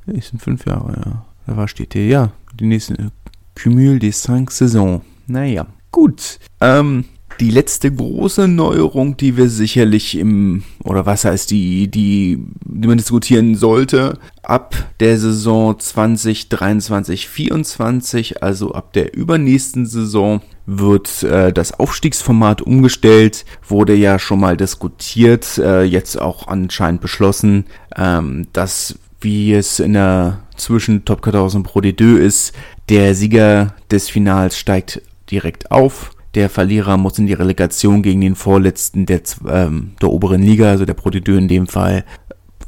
Nee, 0.04 0.20
sind 0.20 0.42
fünf 0.42 0.66
Jahre, 0.66 0.92
ja. 1.04 1.24
Da 1.46 1.56
war 1.56 1.68
steht 1.68 1.94
hier, 1.94 2.06
ja, 2.06 2.32
die 2.54 2.66
nächsten 2.66 3.12
Cumul 3.54 3.98
des 3.98 4.22
cinq 4.22 4.50
Saisons. 4.50 5.02
Naja, 5.26 5.66
gut. 5.90 6.38
Ähm, 6.60 7.06
die 7.40 7.50
letzte 7.50 7.92
große 7.92 8.48
Neuerung, 8.48 9.16
die 9.16 9.36
wir 9.36 9.48
sicherlich 9.48 10.16
im, 10.16 10.62
oder 10.84 11.06
was 11.06 11.24
heißt 11.24 11.50
die, 11.50 11.88
die, 11.88 12.38
die 12.64 12.88
man 12.88 12.98
diskutieren 12.98 13.54
sollte, 13.54 14.18
ab 14.42 14.74
der 15.00 15.18
Saison 15.18 15.78
2023, 15.78 17.28
24, 17.28 18.42
also 18.42 18.72
ab 18.72 18.92
der 18.92 19.14
übernächsten 19.14 19.86
Saison, 19.86 20.40
wird 20.66 21.22
äh, 21.22 21.52
das 21.52 21.78
Aufstiegsformat 21.78 22.60
umgestellt, 22.62 23.44
wurde 23.68 23.94
ja 23.94 24.18
schon 24.18 24.40
mal 24.40 24.56
diskutiert, 24.56 25.58
äh, 25.58 25.84
jetzt 25.84 26.20
auch 26.20 26.48
anscheinend 26.48 27.00
beschlossen, 27.00 27.66
ähm, 27.96 28.48
dass 28.52 28.98
wie 29.20 29.54
es 29.54 29.80
in 29.80 29.92
der 29.94 30.40
zwischen 30.56 31.04
Top 31.04 31.24
1000 31.24 31.66
Pro 31.66 31.80
D2 31.80 32.16
ist, 32.16 32.54
der 32.88 33.14
Sieger 33.14 33.74
des 33.90 34.08
Finals 34.08 34.58
steigt 34.58 35.02
direkt 35.30 35.70
auf 35.70 36.15
der 36.36 36.50
Verlierer 36.50 36.96
muss 36.96 37.18
in 37.18 37.26
die 37.26 37.32
Relegation 37.32 38.02
gegen 38.02 38.20
den 38.20 38.34
Vorletzten 38.34 39.06
der, 39.06 39.22
ähm, 39.48 39.92
der 40.00 40.10
oberen 40.10 40.42
Liga, 40.42 40.70
also 40.70 40.84
der 40.84 40.94
Proteteur 40.94 41.38
in 41.38 41.48
dem 41.48 41.66
Fall. 41.66 42.04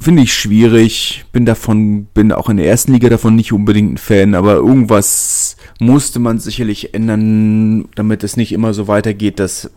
Finde 0.01 0.23
ich 0.23 0.33
schwierig. 0.33 1.25
Bin 1.31 1.45
davon, 1.45 2.05
bin 2.13 2.31
auch 2.31 2.49
in 2.49 2.57
der 2.57 2.67
ersten 2.67 2.93
Liga 2.93 3.09
davon 3.09 3.35
nicht 3.35 3.53
unbedingt 3.53 3.93
ein 3.93 3.97
Fan, 3.97 4.33
aber 4.33 4.55
irgendwas 4.55 5.55
musste 5.79 6.19
man 6.19 6.39
sicherlich 6.39 6.93
ändern, 6.93 7.87
damit 7.95 8.23
es 8.23 8.37
nicht 8.37 8.51
immer 8.51 8.73
so 8.73 8.87
weitergeht, 8.87 9.39
dass 9.39 9.69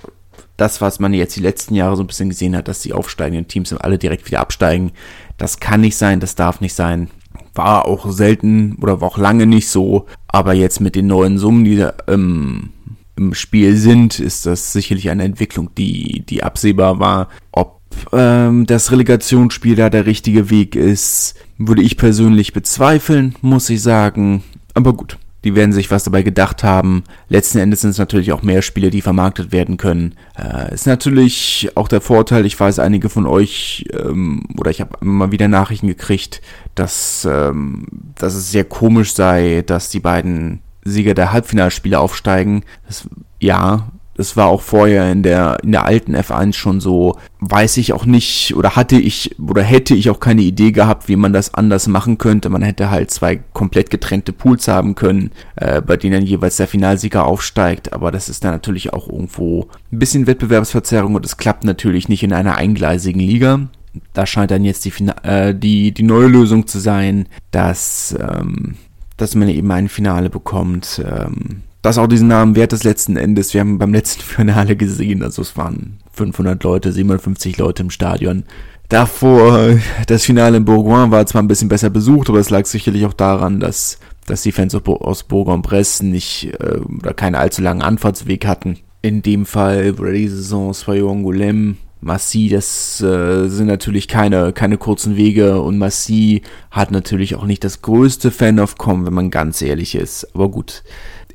das, 0.57 0.81
was 0.81 1.01
man 1.01 1.13
jetzt 1.13 1.37
die 1.37 1.41
letzten 1.41 1.75
Jahre 1.75 1.97
so 1.97 2.03
ein 2.03 2.07
bisschen 2.07 2.29
gesehen 2.29 2.57
hat, 2.57 2.69
dass 2.69 2.81
die 2.81 2.93
aufsteigenden 2.93 3.49
Teams 3.49 3.73
alle 3.73 3.99
direkt 3.99 4.27
wieder 4.27 4.41
absteigen. 4.41 4.93
Das 5.37 5.61
kann 5.61 5.81
nicht 5.81 5.97
sein, 5.97 6.21
das 6.21 6.35
darf 6.35 6.61
nicht 6.61 6.75
sein. 6.75 7.11
War 7.55 7.87
auch 7.87 8.11
selten 8.11 8.77
oder 8.81 9.01
war 9.01 9.09
auch 9.09 9.19
lange 9.19 9.47
nicht 9.47 9.69
so. 9.69 10.07
Aber 10.29 10.55
jetzt 10.55 10.81
mit 10.81 10.95
den 10.95 11.09
neuen 11.09 11.37
Summen, 11.39 11.65
die 11.65 11.85
ähm, 12.07 12.71
im 13.17 13.35
Spiel 13.35 13.77
sind, 13.77 14.19
ist 14.19 14.47
das 14.47 14.73
sicherlich 14.73 15.11
eine 15.11 15.25
Entwicklung, 15.25 15.71
die, 15.77 16.25
die 16.27 16.43
absehbar 16.43 16.99
war. 16.99 17.29
Ob 17.53 17.81
ähm, 18.13 18.67
das 18.67 18.91
Relegationsspiel 18.91 19.77
da 19.77 19.91
der 19.91 20.07
richtige 20.07 20.51
Weg 20.51 20.77
ist, 20.77 21.35
würde 21.59 21.83
ich 21.83 21.97
persönlich 21.97 22.53
bezweifeln, 22.53 23.35
muss 23.43 23.69
ich 23.71 23.83
sagen. 23.83 24.43
Aber 24.75 24.95
gut, 24.95 25.19
die 25.45 25.55
werden 25.55 25.73
sich 25.73 25.91
was 25.91 26.05
dabei 26.05 26.23
gedacht 26.23 26.63
haben. 26.63 27.05
Letzten 27.29 27.59
Endes 27.59 27.81
sind 27.81 27.91
es 27.91 27.99
natürlich 27.99 28.33
auch 28.33 28.43
mehr 28.43 28.63
Spiele, 28.63 28.91
die 28.91 29.03
vermarktet 29.03 29.53
werden 29.53 29.77
können. 29.77 30.15
Äh, 30.39 30.73
ist 30.73 30.87
natürlich 30.87 31.71
auch 31.75 31.89
der 31.89 32.01
Vorteil, 32.01 32.47
ich 32.47 32.59
weiß, 32.59 32.79
einige 32.79 33.09
von 33.09 33.27
euch, 33.27 33.85
ähm, 33.93 34.45
oder 34.59 34.71
ich 34.71 34.81
habe 34.81 34.99
immer 35.01 35.33
wieder 35.33 35.49
Nachrichten 35.49 35.89
gekriegt, 35.89 36.41
dass, 36.75 37.27
ähm, 37.31 37.87
dass 38.15 38.35
es 38.35 38.53
sehr 38.53 38.65
komisch 38.65 39.15
sei, 39.15 39.63
dass 39.67 39.91
die 39.91 40.01
beiden 40.01 40.61
Sieger 40.85 41.15
der 41.15 41.33
Halbfinalspiele 41.33 41.99
aufsteigen. 41.99 42.65
Das, 42.87 43.09
ja, 43.41 43.89
das 44.15 44.37
war 44.37 44.49
auch 44.49 44.61
vorher 44.61 45.11
in 45.11 45.23
der, 45.23 45.59
in 45.63 45.73
der 45.73 45.87
alten 45.87 46.15
F1 46.15 46.53
schon 46.53 46.81
so. 46.81 47.17
Weiß 47.41 47.79
ich 47.79 47.93
auch 47.93 48.05
nicht, 48.05 48.55
oder 48.55 48.77
hatte 48.77 48.97
ich, 48.97 49.39
oder 49.41 49.63
hätte 49.63 49.95
ich 49.95 50.11
auch 50.11 50.21
keine 50.21 50.43
Idee 50.43 50.71
gehabt, 50.71 51.09
wie 51.09 51.17
man 51.17 51.33
das 51.33 51.55
anders 51.55 51.89
machen 51.89 52.19
könnte. 52.19 52.51
Man 52.51 52.63
hätte 52.63 52.91
halt 52.91 53.11
zwei 53.11 53.37
komplett 53.53 53.89
getrennte 53.91 54.33
Pools 54.33 54.69
haben 54.69 54.95
können, 54.95 55.31
äh, 55.57 55.81
bei 55.81 55.97
denen 55.97 56.27
jeweils 56.27 56.57
der 56.57 56.69
Finalsieger 56.69 57.25
aufsteigt. 57.25 57.95
Aber 57.95 58.11
das 58.11 58.29
ist 58.29 58.45
dann 58.45 58.53
natürlich 58.53 58.93
auch 58.93 59.09
irgendwo 59.09 59.69
ein 59.91 59.99
bisschen 59.99 60.27
Wettbewerbsverzerrung 60.27 61.15
und 61.15 61.25
es 61.25 61.39
klappt 61.39 61.65
natürlich 61.65 62.09
nicht 62.09 62.23
in 62.23 62.35
einer 62.35 62.57
eingleisigen 62.57 63.21
Liga. 63.21 63.69
Da 64.13 64.27
scheint 64.27 64.51
dann 64.51 64.65
jetzt 64.65 64.85
die, 64.85 64.93
äh, 65.23 65.55
die, 65.55 65.93
die 65.93 66.03
neue 66.03 66.29
Lösung 66.29 66.67
zu 66.67 66.79
sein, 66.79 67.29
dass 67.51 68.15
ähm, 68.21 68.77
dass 69.17 69.35
man 69.35 69.49
eben 69.49 69.71
ein 69.71 69.89
Finale 69.89 70.31
bekommt. 70.31 71.03
Ähm, 71.05 71.63
das 71.83 71.99
auch 71.99 72.07
diesen 72.07 72.29
Namen 72.29 72.55
wert 72.55 72.73
ist 72.73 72.85
letzten 72.85 73.17
Endes. 73.17 73.53
Wir 73.55 73.61
haben 73.61 73.79
beim 73.79 73.93
letzten 73.93 74.23
Finale 74.23 74.77
gesehen, 74.77 75.23
also 75.23 75.43
es 75.43 75.57
waren 75.57 75.99
500 76.13 76.63
Leute, 76.63 76.93
750 76.93 77.59
Leute 77.59 77.83
im 77.83 77.91
Stadion. 77.91 78.45
Davor, 78.89 79.79
das 80.07 80.25
Finale 80.25 80.59
in 80.59 80.67
Bourgoin 80.67 81.11
war 81.11 81.25
zwar 81.25 81.43
ein 81.43 81.49
bisschen 81.49 81.69
besser 81.69 81.89
besucht, 81.89 82.29
aber 82.29 82.39
es 82.39 82.51
lag 82.51 82.67
sicherlich 82.67 83.07
auch 83.07 83.15
daran, 83.15 83.59
dass, 83.59 83.99
dass 84.27 84.43
die 84.43 84.53
Fans 84.53 84.75
aus 84.75 85.23
Bourgoin-Bresse 85.23 86.05
nicht 86.05 86.53
äh, 86.61 86.79
oder 86.79 87.15
keinen 87.15 87.35
allzu 87.35 87.63
langen 87.63 87.81
Anfahrtsweg 87.81 88.47
hatten. 88.47 88.79
In 89.01 89.23
dem 89.23 89.47
Fall 89.47 89.99
wurde 89.99 90.13
die 90.13 90.29
Saison 90.29 90.73
Soyons-Angoulême 90.73 91.77
Massi, 92.03 92.49
das 92.49 93.01
äh, 93.01 93.49
sind 93.49 93.69
natürlich 93.69 94.09
keine, 94.09 94.53
keine 94.53 94.77
kurzen 94.77 95.17
Wege 95.17 95.63
und 95.63 95.79
Massi 95.79 96.43
hat 96.73 96.91
natürlich 96.91 97.37
auch 97.37 97.45
nicht 97.45 97.63
das 97.63 97.81
größte 97.81 98.33
Fan-Aufkommen, 98.33 99.07
wenn 99.07 99.15
man 99.15 99.31
ganz 99.31 99.63
ehrlich 99.63 99.95
ist. 99.95 100.29
Aber 100.35 100.49
gut, 100.49 100.83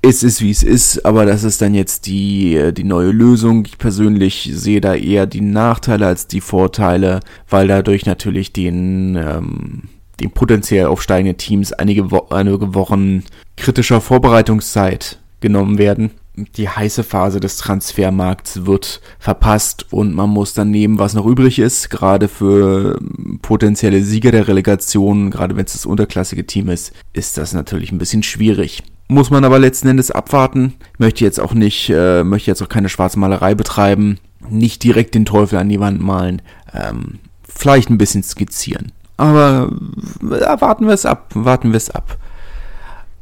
es 0.01 0.24
ist 0.24 0.41
wie 0.41 0.51
es 0.51 0.63
ist, 0.63 1.05
aber 1.05 1.25
das 1.25 1.45
ist 1.45 1.62
dann 1.62 1.74
jetzt 1.74 2.05
die, 2.05 2.55
äh, 2.55 2.74
die 2.74 2.83
neue 2.83 3.12
Lösung. 3.12 3.63
Ich 3.65 3.77
persönlich 3.77 4.51
sehe 4.53 4.81
da 4.81 4.93
eher 4.93 5.25
die 5.25 5.41
Nachteile 5.41 6.05
als 6.05 6.27
die 6.27 6.41
Vorteile, 6.41 7.21
weil 7.50 7.69
dadurch 7.69 8.05
natürlich 8.05 8.51
den, 8.51 9.15
ähm, 9.15 9.83
den 10.19 10.31
potenziell 10.31 10.88
aufsteigenden 10.88 11.38
Teams 11.38 11.71
einige, 11.71 12.12
Wo 12.12 12.27
einige 12.29 12.75
Wochen 12.75 13.24
kritischer 13.55 14.01
Vorbereitungszeit 14.01 15.19
genommen 15.39 15.77
werden 15.77 16.12
die 16.38 16.70
heiße 16.70 17.03
Phase 17.03 17.39
des 17.39 17.58
Transfermarkts 17.58 18.65
wird 18.65 19.01
verpasst 19.17 19.91
und 19.91 20.13
man 20.13 20.29
muss 20.29 20.53
dann 20.53 20.70
nehmen, 20.70 21.00
was 21.00 21.15
noch 21.15 21.25
übrig 21.25 21.58
ist, 21.58 21.89
gerade 21.89 22.27
für 22.27 23.00
potenzielle 23.41 24.03
Sieger 24.03 24.32
der 24.32 24.48
Relegation, 24.48 25.32
gerade 25.32 25.56
wenn 25.56 25.65
es 25.65 25.74
das 25.74 25.88
unterklassige 25.88 26.46
Team 26.46 26.70
ist, 26.70 26.94
ist 27.13 27.38
das 27.38 27.53
natürlich 27.53 27.91
ein 27.91 27.98
bisschen 27.98 28.22
schwierig. 28.22 28.84
Muss 29.08 29.32
man 29.32 29.46
aber 29.46 29.58
letzten 29.58 29.88
Endes 29.88 30.12
abwarten. 30.12 30.75
Möchte 31.00 31.24
jetzt 31.24 31.39
auch 31.39 31.53
nicht, 31.53 31.89
äh, 31.89 32.24
möchte 32.24 32.51
jetzt 32.51 32.62
auch 32.62 32.70
keine 32.70 32.89
Schwarzmalerei 32.89 33.56
betreiben, 33.56 34.20
nicht 34.48 34.84
direkt 34.84 35.15
den 35.15 35.25
Teufel 35.25 35.58
an 35.58 35.70
die 35.70 35.79
Wand 35.79 36.01
malen, 36.01 36.41
ähm, 36.74 37.20
vielleicht 37.48 37.89
ein 37.89 37.98
bisschen 37.98 38.22
skizzieren. 38.22 38.91
Aber 39.15 39.72
äh, 40.22 40.62
warten 40.62 40.86
wir 40.86 40.94
es 40.94 41.06
ab, 41.06 41.32
warten 41.34 41.72
wir 41.72 41.77
es 41.77 41.89
ab. 41.89 42.17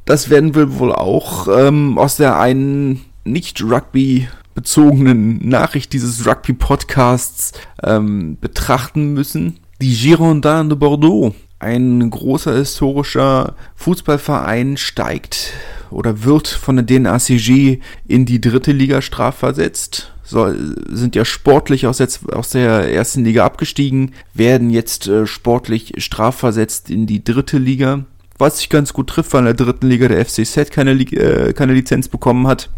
Das 0.06 0.30
werden 0.30 0.54
wir 0.54 0.78
wohl 0.78 0.94
auch 0.94 1.48
ähm, 1.48 1.98
aus 1.98 2.18
der 2.18 2.40
einen 2.40 3.02
nicht 3.24 3.64
Rugby 3.64 4.28
bezogenen 4.54 5.48
Nachricht 5.48 5.94
dieses 5.94 6.28
Rugby-Podcasts 6.28 7.54
ähm, 7.84 8.38
betrachten 8.40 9.14
müssen. 9.14 9.60
Die 9.82 9.94
Girondins 9.94 10.70
de 10.70 10.78
Bordeaux, 10.78 11.36
ein 11.60 12.10
großer 12.10 12.56
historischer 12.56 13.56
Fußballverein, 13.76 14.78
steigt 14.78 15.54
oder 15.90 16.24
wird 16.24 16.48
von 16.48 16.78
der 16.78 16.86
DNACG 16.86 17.80
in 18.08 18.26
die 18.26 18.40
dritte 18.40 18.72
Liga 18.72 19.02
strafversetzt. 19.02 20.14
soll, 20.24 20.76
sind 20.90 21.16
ja 21.16 21.26
sportlich 21.26 21.88
aus 21.88 21.98
der, 21.98 22.10
aus 22.32 22.52
der 22.52 22.94
ersten 22.94 23.26
Liga 23.26 23.44
abgestiegen, 23.44 24.14
werden 24.34 24.70
jetzt 24.70 25.08
äh, 25.08 25.26
sportlich 25.26 25.94
strafversetzt 25.98 26.90
in 26.90 27.08
die 27.08 27.24
dritte 27.24 27.58
Liga. 27.58 28.06
Was 28.38 28.58
sich 28.58 28.70
ganz 28.70 28.94
gut 28.94 29.08
trifft, 29.08 29.34
weil 29.34 29.48
in 29.48 29.56
der 29.58 29.66
dritten 29.66 29.88
Liga 29.88 30.08
der 30.08 30.26
FC 30.26 30.46
Set 30.46 30.72
keine, 30.72 30.92
äh, 30.92 31.54
keine 31.54 31.74
Lizenz 31.74 32.08
bekommen 32.08 32.48
hat. 32.48 32.70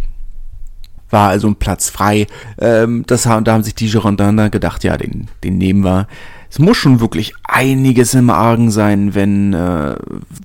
War 1.09 1.29
also 1.29 1.47
ein 1.47 1.55
Platz 1.55 1.89
frei. 1.89 2.27
Ähm, 2.59 3.03
das 3.07 3.25
haben, 3.25 3.43
da 3.43 3.53
haben 3.53 3.63
sich 3.63 3.75
die 3.75 3.89
Girondins 3.89 4.51
gedacht, 4.51 4.83
ja, 4.83 4.97
den, 4.97 5.29
den 5.43 5.57
nehmen 5.57 5.83
wir. 5.83 6.07
Es 6.49 6.59
muss 6.59 6.77
schon 6.77 6.99
wirklich 6.99 7.33
einiges 7.43 8.13
im 8.13 8.29
Argen 8.29 8.71
sein, 8.71 9.15
wenn, 9.15 9.53
äh, 9.53 9.95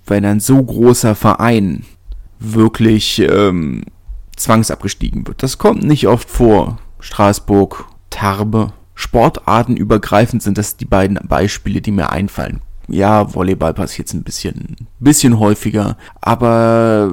wenn 0.07 0.25
ein 0.25 0.41
so 0.41 0.63
großer 0.63 1.15
Verein 1.15 1.85
wirklich 2.39 3.21
ähm, 3.21 3.85
zwangsabgestiegen 4.37 5.27
wird. 5.27 5.43
Das 5.43 5.59
kommt 5.59 5.83
nicht 5.83 6.09
oft 6.09 6.29
vor. 6.29 6.79
Straßburg, 7.01 7.87
Tarbe, 8.11 8.73
sportartenübergreifend 8.95 10.43
sind 10.43 10.59
das 10.59 10.77
die 10.77 10.85
beiden 10.85 11.19
Beispiele, 11.27 11.81
die 11.81 11.93
mir 11.93 12.11
einfallen. 12.11 12.61
Ja, 12.93 13.35
Volleyball 13.35 13.73
passiert 13.73 14.09
jetzt 14.09 14.15
ein 14.15 14.23
bisschen, 14.23 14.77
bisschen 14.99 15.39
häufiger, 15.39 15.97
aber 16.21 17.11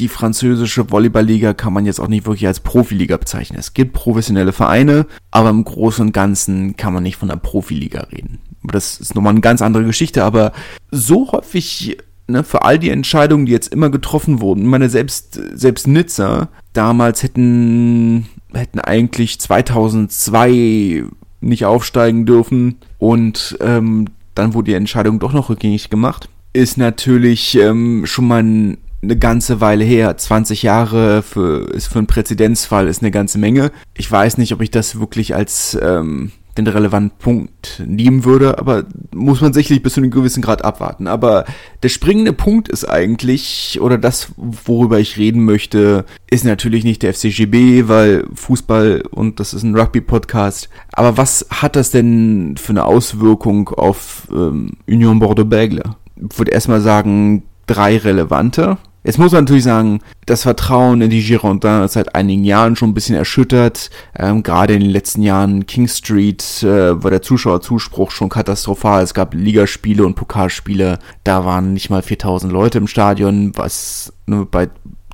die 0.00 0.08
französische 0.08 0.90
Volleyballliga 0.90 1.54
kann 1.54 1.72
man 1.72 1.86
jetzt 1.86 2.00
auch 2.00 2.08
nicht 2.08 2.26
wirklich 2.26 2.48
als 2.48 2.58
Profiliga 2.58 3.16
bezeichnen. 3.16 3.60
Es 3.60 3.74
gibt 3.74 3.92
professionelle 3.92 4.52
Vereine, 4.52 5.06
aber 5.30 5.50
im 5.50 5.62
Großen 5.62 6.06
und 6.06 6.12
Ganzen 6.12 6.76
kann 6.76 6.92
man 6.92 7.04
nicht 7.04 7.16
von 7.16 7.30
einer 7.30 7.38
Profiliga 7.38 8.00
reden. 8.10 8.40
Das 8.64 8.98
ist 8.98 9.14
nochmal 9.14 9.30
eine 9.30 9.40
ganz 9.40 9.62
andere 9.62 9.84
Geschichte, 9.84 10.24
aber 10.24 10.50
so 10.90 11.30
häufig 11.30 11.96
ne, 12.26 12.42
für 12.42 12.62
all 12.62 12.80
die 12.80 12.90
Entscheidungen, 12.90 13.46
die 13.46 13.52
jetzt 13.52 13.72
immer 13.72 13.90
getroffen 13.90 14.40
wurden, 14.40 14.66
meine, 14.66 14.90
selbst, 14.90 15.40
selbst 15.54 15.86
Nizza 15.86 16.48
damals 16.72 17.22
hätten, 17.22 18.26
hätten 18.52 18.80
eigentlich 18.80 19.38
2002 19.38 21.04
nicht 21.40 21.66
aufsteigen 21.66 22.26
dürfen 22.26 22.78
und 22.98 23.56
ähm, 23.60 24.06
dann 24.34 24.54
wurde 24.54 24.70
die 24.70 24.76
Entscheidung 24.76 25.18
doch 25.18 25.32
noch 25.32 25.48
rückgängig 25.48 25.90
gemacht, 25.90 26.28
ist 26.52 26.78
natürlich 26.78 27.56
ähm, 27.56 28.06
schon 28.06 28.28
mal 28.28 28.42
ein, 28.42 28.78
eine 29.02 29.18
ganze 29.18 29.60
Weile 29.60 29.84
her. 29.84 30.16
20 30.16 30.62
Jahre 30.62 31.22
für, 31.22 31.68
ist 31.70 31.88
für 31.88 31.98
einen 31.98 32.06
Präzedenzfall 32.06 32.88
ist 32.88 33.02
eine 33.02 33.10
ganze 33.10 33.38
Menge. 33.38 33.72
Ich 33.96 34.10
weiß 34.10 34.38
nicht, 34.38 34.52
ob 34.52 34.60
ich 34.60 34.70
das 34.70 34.98
wirklich 34.98 35.34
als 35.34 35.76
ähm, 35.80 36.32
den 36.56 36.66
relevanten 36.66 37.18
Punkt 37.18 37.82
nehmen 37.84 38.24
würde, 38.24 38.58
aber 38.58 38.84
muss 39.12 39.40
man 39.40 39.52
sicherlich 39.52 39.82
bis 39.82 39.94
zu 39.94 40.00
einem 40.00 40.10
gewissen 40.10 40.42
Grad 40.42 40.64
abwarten. 40.64 41.08
Aber 41.08 41.44
der 41.82 41.88
springende 41.88 42.32
Punkt 42.32 42.68
ist 42.68 42.84
eigentlich, 42.84 43.78
oder 43.80 43.98
das, 43.98 44.28
worüber 44.36 45.00
ich 45.00 45.18
reden 45.18 45.44
möchte, 45.44 46.04
ist 46.30 46.44
natürlich 46.44 46.84
nicht 46.84 47.02
der 47.02 47.12
FCGB, 47.12 47.88
weil 47.88 48.26
Fußball 48.34 49.02
und 49.10 49.40
das 49.40 49.52
ist 49.52 49.64
ein 49.64 49.76
Rugby-Podcast. 49.76 50.68
Aber 50.92 51.16
was 51.16 51.46
hat 51.50 51.76
das 51.76 51.90
denn 51.90 52.56
für 52.56 52.70
eine 52.70 52.84
Auswirkung 52.84 53.68
auf 53.70 54.28
ähm, 54.30 54.72
Union 54.86 55.18
Bordeaux-Bègles? 55.18 55.90
Ich 56.30 56.38
würde 56.38 56.52
erstmal 56.52 56.80
sagen, 56.80 57.42
drei 57.66 57.96
relevante. 57.96 58.78
Jetzt 59.04 59.18
muss 59.18 59.32
man 59.32 59.44
natürlich 59.44 59.64
sagen, 59.64 60.00
das 60.24 60.42
Vertrauen 60.42 61.02
in 61.02 61.10
die 61.10 61.22
Girondins 61.22 61.84
ist 61.84 61.92
seit 61.92 62.14
einigen 62.14 62.42
Jahren 62.42 62.74
schon 62.74 62.90
ein 62.90 62.94
bisschen 62.94 63.16
erschüttert. 63.16 63.90
Ähm, 64.18 64.42
gerade 64.42 64.72
in 64.72 64.80
den 64.80 64.90
letzten 64.90 65.22
Jahren 65.22 65.66
King 65.66 65.88
Street 65.88 66.62
äh, 66.62 67.02
war 67.02 67.10
der 67.10 67.20
Zuschauerzuspruch 67.20 68.10
schon 68.10 68.30
katastrophal. 68.30 69.02
Es 69.02 69.12
gab 69.12 69.34
Ligaspiele 69.34 70.06
und 70.06 70.14
Pokalspiele, 70.14 70.98
da 71.22 71.44
waren 71.44 71.74
nicht 71.74 71.90
mal 71.90 72.02
4000 72.02 72.50
Leute 72.50 72.78
im 72.78 72.86
Stadion, 72.86 73.52
was 73.54 74.12
ne, 74.26 74.46
bei 74.50 74.70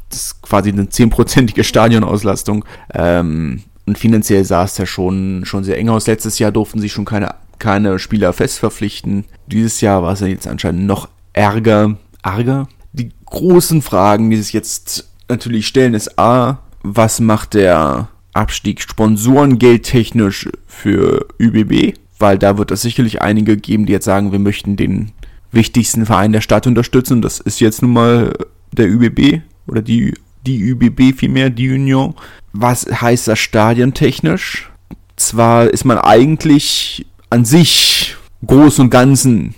das 0.09 0.19
ist 0.19 0.43
quasi 0.43 0.71
eine 0.71 0.89
zehnprozentige 0.89 1.65
Stadionauslastung. 1.65 2.65
Ähm, 2.95 3.63
und 3.87 3.99
finanziell 3.99 4.45
sah 4.45 4.65
es 4.65 4.79
ja 4.79 4.87
schon, 4.87 5.45
schon 5.45 5.65
sehr 5.65 5.79
eng 5.79 5.89
aus. 5.89 6.07
Letztes 6.07 6.39
Jahr 6.39 6.53
durften 6.53 6.81
sie 6.81 6.89
schon 6.89 7.05
keine, 7.05 7.35
keine 7.59 7.99
Spieler 7.99 8.33
fest 8.33 8.59
verpflichten. 8.59 9.25
Dieses 9.47 9.81
Jahr 9.81 10.03
war 10.03 10.13
es 10.13 10.21
ja 10.21 10.27
jetzt 10.27 10.47
anscheinend 10.47 10.87
noch 10.87 11.09
ärger. 11.33 11.97
Arger? 12.23 12.69
Großen 13.31 13.83
Fragen, 13.83 14.31
die 14.31 14.37
sich 14.37 14.53
jetzt 14.53 15.09
natürlich 15.29 15.67
stellen, 15.67 15.95
ist 15.95 16.19
A, 16.19 16.59
was 16.83 17.21
macht 17.21 17.55
der 17.55 18.09
Abstieg 18.33 18.81
sponsorengeldtechnisch 18.83 20.49
für 20.67 21.27
ÜBB? 21.39 21.95
Weil 22.19 22.39
da 22.39 22.59
wird 22.59 22.71
es 22.71 22.83
sicherlich 22.83 23.23
einige 23.23 23.57
geben, 23.57 23.87
die 23.87 23.93
jetzt 23.93 24.05
sagen, 24.05 24.33
wir 24.33 24.39
möchten 24.39 24.77
den 24.77 25.13
wichtigsten 25.53 26.07
Verein 26.07 26.33
der 26.33 26.41
Stadt 26.41 26.67
unterstützen. 26.67 27.23
Das 27.23 27.41
ist 27.41 27.61
jetzt 27.61 27.83
nun 27.83 27.93
mal 27.93 28.33
der 28.73 28.89
ÜBB 28.89 29.41
oder 29.67 29.83
die, 29.83 30.15
die 30.47 30.61
ÜBB 30.71 31.17
vielmehr, 31.17 31.51
die 31.51 31.71
Union. 31.71 32.15
Was 32.53 32.87
heißt 32.87 33.29
das 33.29 33.39
stadiontechnisch? 33.39 34.71
Zwar 35.17 35.69
ist 35.69 35.85
man 35.85 35.99
eigentlich 35.99 37.07
an 37.31 37.45
sich 37.45 38.17
groß 38.47 38.81
und 38.81 38.91
ganzen 38.91 39.55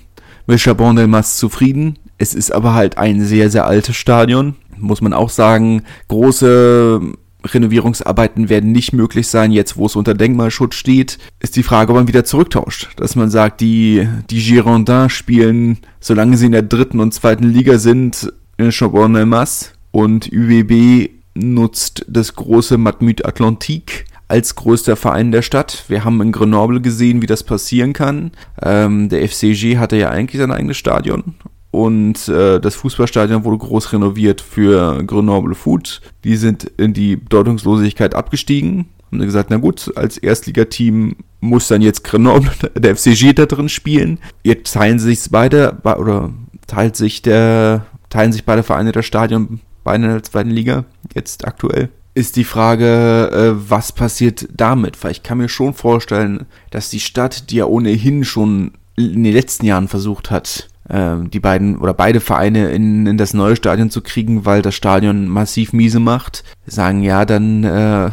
mit 0.46 0.60
Chabon 0.60 0.96
Delmas 0.96 1.36
zufrieden, 1.36 1.98
es 2.22 2.34
ist 2.34 2.52
aber 2.52 2.72
halt 2.72 2.98
ein 2.98 3.20
sehr, 3.20 3.50
sehr 3.50 3.66
altes 3.66 3.96
Stadion. 3.96 4.54
Muss 4.78 5.00
man 5.00 5.12
auch 5.12 5.28
sagen, 5.28 5.82
große 6.06 7.00
Renovierungsarbeiten 7.44 8.48
werden 8.48 8.70
nicht 8.70 8.92
möglich 8.92 9.26
sein, 9.26 9.50
jetzt 9.50 9.76
wo 9.76 9.86
es 9.86 9.96
unter 9.96 10.14
Denkmalschutz 10.14 10.76
steht, 10.76 11.18
ist 11.40 11.56
die 11.56 11.64
Frage, 11.64 11.90
ob 11.90 11.96
man 11.96 12.06
wieder 12.06 12.24
zurücktauscht. 12.24 12.90
Dass 12.96 13.16
man 13.16 13.28
sagt, 13.28 13.60
die, 13.60 14.08
die 14.30 14.40
Girondins 14.40 15.12
spielen, 15.12 15.78
solange 15.98 16.36
sie 16.36 16.46
in 16.46 16.52
der 16.52 16.62
dritten 16.62 17.00
und 17.00 17.12
zweiten 17.12 17.52
Liga 17.52 17.78
sind, 17.78 18.32
in 18.56 18.70
Chambon-Elmas 18.70 19.72
und 19.90 20.30
UWB 20.32 21.10
nutzt 21.34 22.04
das 22.06 22.36
große 22.36 22.78
Matmut 22.78 23.26
Atlantique 23.26 24.04
als 24.28 24.54
größter 24.54 24.94
Verein 24.94 25.32
der 25.32 25.42
Stadt. 25.42 25.86
Wir 25.88 26.04
haben 26.04 26.20
in 26.20 26.30
Grenoble 26.30 26.80
gesehen, 26.80 27.20
wie 27.20 27.26
das 27.26 27.42
passieren 27.42 27.92
kann. 27.92 28.30
Ähm, 28.62 29.08
der 29.08 29.28
FCG 29.28 29.78
hatte 29.78 29.96
ja 29.96 30.10
eigentlich 30.10 30.40
sein 30.40 30.52
eigenes 30.52 30.76
Stadion 30.76 31.34
und 31.72 32.28
äh, 32.28 32.60
das 32.60 32.74
Fußballstadion 32.76 33.44
wurde 33.44 33.56
groß 33.56 33.94
renoviert 33.94 34.42
für 34.42 35.02
Grenoble 35.04 35.54
Foot. 35.54 36.02
Die 36.22 36.36
sind 36.36 36.64
in 36.76 36.92
die 36.92 37.16
Bedeutungslosigkeit 37.16 38.14
abgestiegen. 38.14 38.90
Haben 39.10 39.20
gesagt, 39.20 39.48
na 39.48 39.56
gut, 39.56 39.90
als 39.96 40.18
Erstligateam 40.18 41.16
muss 41.40 41.68
dann 41.68 41.80
jetzt 41.80 42.04
Grenoble, 42.04 42.50
der 42.76 42.94
FCG 42.94 43.32
da 43.32 43.46
drin 43.46 43.70
spielen. 43.70 44.18
Jetzt 44.44 44.74
teilen 44.74 44.98
sich 44.98 45.30
beide, 45.30 45.78
oder 45.82 46.30
teilt 46.66 46.94
sich 46.94 47.22
der, 47.22 47.86
teilen 48.10 48.32
sich 48.32 48.44
beide 48.44 48.62
Vereine 48.62 48.92
das 48.92 49.06
Stadion 49.06 49.60
bei 49.82 49.92
einer 49.92 50.22
zweiten 50.22 50.50
Liga, 50.50 50.84
jetzt 51.14 51.46
aktuell. 51.46 51.88
Ist 52.12 52.36
die 52.36 52.44
Frage, 52.44 53.30
äh, 53.32 53.70
was 53.70 53.92
passiert 53.92 54.46
damit? 54.54 55.02
Weil 55.02 55.12
ich 55.12 55.22
kann 55.22 55.38
mir 55.38 55.48
schon 55.48 55.72
vorstellen, 55.72 56.44
dass 56.70 56.90
die 56.90 57.00
Stadt, 57.00 57.50
die 57.50 57.56
ja 57.56 57.64
ohnehin 57.64 58.24
schon 58.24 58.72
in 58.96 59.24
den 59.24 59.32
letzten 59.32 59.64
Jahren 59.64 59.88
versucht 59.88 60.30
hat, 60.30 60.68
die 60.88 61.40
beiden 61.40 61.78
oder 61.78 61.94
beide 61.94 62.20
Vereine 62.20 62.70
in, 62.70 63.06
in 63.06 63.16
das 63.16 63.34
neue 63.34 63.56
Stadion 63.56 63.90
zu 63.90 64.00
kriegen, 64.00 64.44
weil 64.44 64.62
das 64.62 64.74
Stadion 64.74 65.28
massiv 65.28 65.72
miese 65.72 66.00
macht, 66.00 66.44
sagen 66.66 67.02
ja 67.02 67.24
dann, 67.24 67.64
äh, 67.64 68.10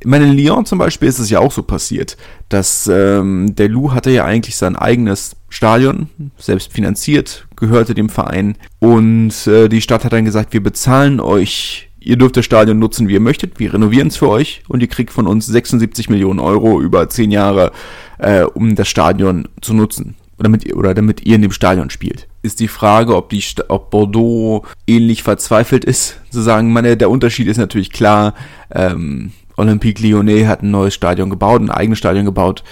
ich 0.00 0.06
meine, 0.06 0.26
in 0.26 0.36
Lyon 0.36 0.64
zum 0.64 0.78
Beispiel 0.78 1.08
ist 1.08 1.18
es 1.18 1.30
ja 1.30 1.40
auch 1.40 1.52
so 1.52 1.62
passiert, 1.62 2.16
dass 2.48 2.90
ähm, 2.92 3.54
der 3.54 3.68
Lou 3.68 3.92
hatte 3.92 4.10
ja 4.10 4.24
eigentlich 4.24 4.56
sein 4.56 4.74
eigenes 4.74 5.36
Stadion, 5.50 6.08
selbst 6.38 6.72
finanziert, 6.72 7.46
gehörte 7.54 7.94
dem 7.94 8.08
Verein 8.08 8.56
und 8.78 9.46
äh, 9.46 9.68
die 9.68 9.82
Stadt 9.82 10.04
hat 10.04 10.12
dann 10.12 10.24
gesagt, 10.24 10.52
wir 10.52 10.62
bezahlen 10.62 11.20
euch 11.20 11.86
ihr 12.02 12.16
dürft 12.16 12.38
das 12.38 12.46
Stadion 12.46 12.78
nutzen, 12.78 13.08
wie 13.08 13.12
ihr 13.12 13.20
möchtet. 13.20 13.60
Wir 13.60 13.74
renovieren 13.74 14.08
es 14.08 14.16
für 14.16 14.30
euch 14.30 14.62
und 14.68 14.80
ihr 14.80 14.88
kriegt 14.88 15.12
von 15.12 15.26
uns 15.26 15.44
76 15.46 16.08
Millionen 16.08 16.40
Euro 16.40 16.80
über 16.80 17.06
10 17.08 17.30
Jahre, 17.30 17.72
äh, 18.18 18.42
um 18.42 18.74
das 18.74 18.88
Stadion 18.88 19.48
zu 19.60 19.74
nutzen 19.74 20.16
oder 20.40 20.48
damit, 20.48 20.74
oder 20.74 20.94
damit 20.94 21.26
ihr 21.26 21.36
in 21.36 21.42
dem 21.42 21.52
Stadion 21.52 21.90
spielt. 21.90 22.26
Ist 22.42 22.60
die 22.60 22.68
Frage, 22.68 23.14
ob, 23.14 23.28
die, 23.28 23.44
ob 23.68 23.90
Bordeaux 23.90 24.64
ähnlich 24.86 25.22
verzweifelt 25.22 25.84
ist, 25.84 26.18
zu 26.30 26.40
sagen, 26.40 26.72
meine, 26.72 26.96
der 26.96 27.10
Unterschied 27.10 27.46
ist 27.46 27.58
natürlich 27.58 27.90
klar, 27.90 28.34
ähm, 28.70 29.32
Olympique 29.56 30.02
Lyonnais 30.02 30.46
hat 30.46 30.62
ein 30.62 30.70
neues 30.70 30.94
Stadion 30.94 31.28
gebaut, 31.28 31.60
ein 31.60 31.70
eigenes 31.70 31.98
Stadion 31.98 32.24
gebaut. 32.24 32.64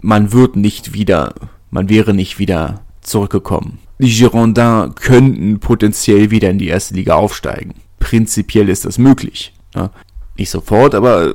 Man 0.00 0.32
wird 0.32 0.54
nicht 0.54 0.94
wieder, 0.94 1.34
man 1.70 1.88
wäre 1.88 2.14
nicht 2.14 2.38
wieder 2.38 2.82
zurückgekommen. 3.00 3.78
Die 3.98 4.14
Girondins 4.14 4.94
könnten 4.94 5.58
potenziell 5.58 6.30
wieder 6.30 6.48
in 6.48 6.58
die 6.58 6.68
erste 6.68 6.94
Liga 6.94 7.16
aufsteigen. 7.16 7.74
Prinzipiell 7.98 8.68
ist 8.68 8.84
das 8.84 8.96
möglich. 8.96 9.52
Ja. 9.74 9.90
Nicht 10.38 10.50
sofort, 10.50 10.94
aber 10.94 11.34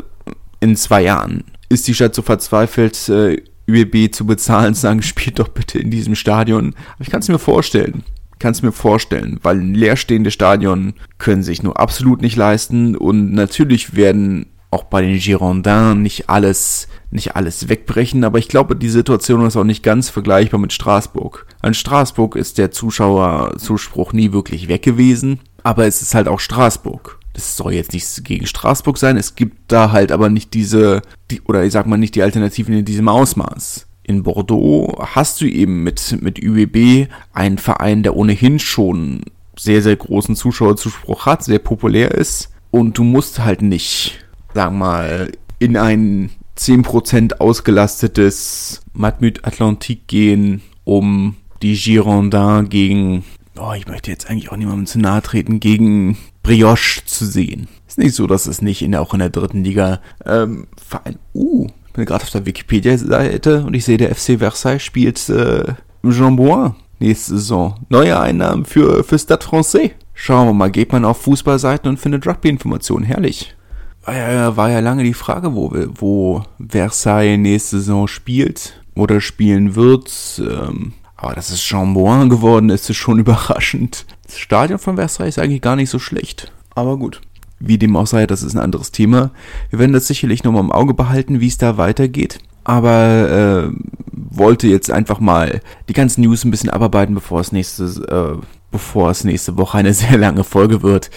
in 0.62 0.78
zwei 0.78 1.04
Jahren. 1.04 1.44
Ist 1.68 1.88
die 1.88 1.94
Stadt 1.94 2.16
so 2.16 2.22
verzweifelt, 2.22 3.10
äh, 3.10 3.42
ÜBB 3.68 4.12
zu 4.14 4.26
bezahlen, 4.26 4.74
sagen, 4.74 5.02
spielt 5.02 5.40
doch 5.40 5.50
bitte 5.50 5.80
in 5.80 5.92
diesem 5.92 6.16
Stadion. 6.16 6.76
Aber 6.96 7.02
ich 7.02 7.10
kann 7.10 7.22
es 7.22 7.28
mir 7.28 7.40
vorstellen. 7.40 8.04
Kann 8.38 8.52
es 8.52 8.62
mir 8.62 8.74
vorstellen, 8.74 9.40
weil 9.44 9.60
leerstehende 9.60 10.30
Stadion 10.30 10.94
können 11.18 11.42
sich 11.42 11.64
nur 11.64 11.80
absolut 11.80 12.22
nicht 12.22 12.36
leisten 12.36 12.96
und 12.98 13.32
natürlich 13.32 13.96
werden 13.96 14.48
auch 14.72 14.84
bei 14.84 15.02
den 15.02 15.18
Girondins 15.18 15.96
nicht 15.96 16.30
alles, 16.30 16.90
nicht 17.10 17.38
alles 17.38 17.70
wegbrechen, 17.70 18.26
aber 18.26 18.38
ich 18.38 18.50
glaube, 18.50 18.76
die 18.76 18.90
Situation 18.90 19.46
ist 19.46 19.56
auch 19.56 19.64
nicht 19.64 19.84
ganz 19.84 20.10
vergleichbar 20.10 20.60
mit 20.60 20.74
Straßburg. 20.74 21.48
An 21.62 21.74
Straßburg 21.74 22.36
ist 22.36 22.58
der 22.58 22.72
Zuschauerzuspruch 22.72 24.12
nie 24.12 24.34
wirklich 24.34 24.68
weg 24.68 24.82
gewesen, 24.82 25.40
aber 25.64 25.86
es 25.86 26.02
ist 26.02 26.14
halt 26.14 26.28
auch 26.28 26.42
Straßburg. 26.42 27.20
Das 27.36 27.58
soll 27.58 27.74
jetzt 27.74 27.92
nichts 27.92 28.24
gegen 28.24 28.48
Straßburg 28.48 28.98
sein. 28.98 29.18
Es 29.18 29.36
gibt 29.36 29.70
da 29.70 29.92
halt 29.92 30.14
aber 30.14 30.30
nicht 30.30 30.54
diese, 30.54 31.02
die, 31.30 31.42
oder 31.42 31.66
ich 31.66 31.74
sag 31.74 31.86
mal 31.86 31.98
nicht 31.98 32.16
die 32.16 32.24
Alternativen 32.24 32.74
in 32.74 32.86
diesem 32.86 33.10
Ausmaß. 33.10 33.88
In 34.04 34.24
Bordeaux 34.24 35.04
hast 35.14 35.42
du 35.42 35.46
eben 35.46 35.84
mit, 35.84 36.22
mit 36.22 36.40
ÜBB 36.42 37.10
einen 37.34 37.58
Verein, 37.58 38.04
der 38.04 38.16
ohnehin 38.16 38.58
schon 38.60 39.24
sehr, 39.60 39.82
sehr 39.82 39.98
großen 39.98 40.38
Zuschauerzuspruch 40.38 41.26
hat, 41.26 41.44
sehr 41.44 41.60
populär 41.60 42.12
ist. 42.12 42.52
Und 42.72 42.98
du 42.98 43.04
musst 43.04 43.40
halt 43.40 43.62
nicht, 43.62 44.26
sagen 44.54 44.78
mal, 44.78 45.30
in 45.60 45.76
ein 45.76 46.30
10% 46.58 47.40
ausgelastetes 47.40 48.82
Matmut 48.94 49.44
Atlantique 49.44 50.08
gehen, 50.08 50.62
um 50.86 51.36
die 51.62 51.76
Girondins 51.76 52.70
gegen, 52.70 53.26
oh, 53.58 53.74
ich 53.76 53.88
möchte 53.88 54.10
jetzt 54.10 54.30
eigentlich 54.30 54.54
auch 54.54 54.58
niemandem 54.58 54.86
zu 54.86 55.00
nahe 55.00 55.22
treten, 55.22 55.60
gegen 55.60 56.18
Brioche 56.46 57.04
zu 57.06 57.26
sehen. 57.26 57.68
Ist 57.88 57.98
nicht 57.98 58.14
so, 58.14 58.28
dass 58.28 58.46
es 58.46 58.62
nicht 58.62 58.84
in 58.84 58.92
der, 58.92 59.02
auch 59.02 59.14
in 59.14 59.20
der 59.20 59.30
dritten 59.30 59.64
Liga 59.64 60.00
ähm, 60.26 60.68
Verein. 60.78 61.18
Uh, 61.34 61.68
bin 61.94 62.06
gerade 62.06 62.24
auf 62.24 62.30
der 62.30 62.46
Wikipedia-Seite 62.46 63.64
und 63.66 63.74
ich 63.74 63.86
sehe, 63.86 63.98
der 63.98 64.14
FC 64.14 64.38
Versailles 64.38 64.84
spielt 64.84 65.28
äh, 65.30 65.74
Jean 66.08 66.36
Boin 66.36 66.76
nächste 67.00 67.36
Saison. 67.36 67.76
Neue 67.90 68.20
Einnahmen 68.20 68.66
für, 68.66 69.04
für 69.04 69.18
Stade 69.18 69.44
Francais. 69.44 69.92
Schauen 70.14 70.48
wir 70.48 70.54
mal, 70.54 70.72
geht 70.72 70.92
man 70.92 71.04
auf 71.04 71.22
Fußballseiten 71.22 71.90
und 71.90 71.98
findet 71.98 72.28
Rugby-Informationen. 72.28 73.06
Herrlich. 73.06 73.56
War 74.04 74.16
ja, 74.16 74.56
war 74.56 74.70
ja 74.70 74.82
lange 74.82 75.04
die 75.04 75.16
Frage, 75.16 75.56
wo, 75.56 75.74
wo 75.96 76.44
Versailles 76.60 77.40
nächste 77.40 77.78
Saison 77.80 78.08
spielt 78.08 78.82
oder 78.94 79.20
spielen 79.20 79.76
wird. 79.76 80.12
Ähm, 80.40 80.94
aber 81.16 81.34
dass 81.34 81.50
es 81.50 81.64
Chambouin 81.64 82.30
geworden 82.30 82.70
ist, 82.70 82.90
ist 82.90 82.98
schon 82.98 83.20
überraschend. 83.20 84.06
Das 84.26 84.38
Stadion 84.38 84.80
von 84.80 84.96
Versailles 84.96 85.38
ist 85.38 85.44
eigentlich 85.44 85.62
gar 85.62 85.76
nicht 85.76 85.90
so 85.90 86.00
schlecht. 86.00 86.52
Aber 86.74 86.98
gut. 86.98 87.22
Wie 87.60 87.78
dem 87.78 87.96
auch 87.96 88.06
sei, 88.08 88.28
das 88.28 88.44
ist 88.44 88.54
ein 88.54 88.62
anderes 88.62 88.92
Thema. 88.92 89.32
Wir 89.70 89.80
werden 89.80 89.94
das 89.94 90.08
sicherlich 90.08 90.44
nochmal 90.44 90.64
im 90.64 90.74
Auge 90.74 90.94
behalten, 90.94 91.40
wie 91.40 91.48
es 91.48 91.58
da 91.58 91.78
weitergeht. 91.78 92.40
Aber 92.66 93.72
äh, 93.72 93.76
wollte 94.12 94.68
jetzt 94.68 94.92
einfach 94.92 95.20
mal 95.20 95.62
die 95.88 95.94
ganzen 95.94 96.22
News 96.22 96.44
ein 96.44 96.52
bisschen 96.52 96.70
abarbeiten, 96.70 97.16
bevor 97.16 97.40
es 97.40 97.54
nächste, 97.54 97.86
äh, 97.86 98.46
bevor 98.72 99.10
es 99.10 99.24
nächste 99.24 99.58
Woche 99.58 99.78
eine 99.78 99.94
sehr 99.94 100.18
lange 100.18 100.44
Folge 100.44 100.84
wird. 100.84 101.10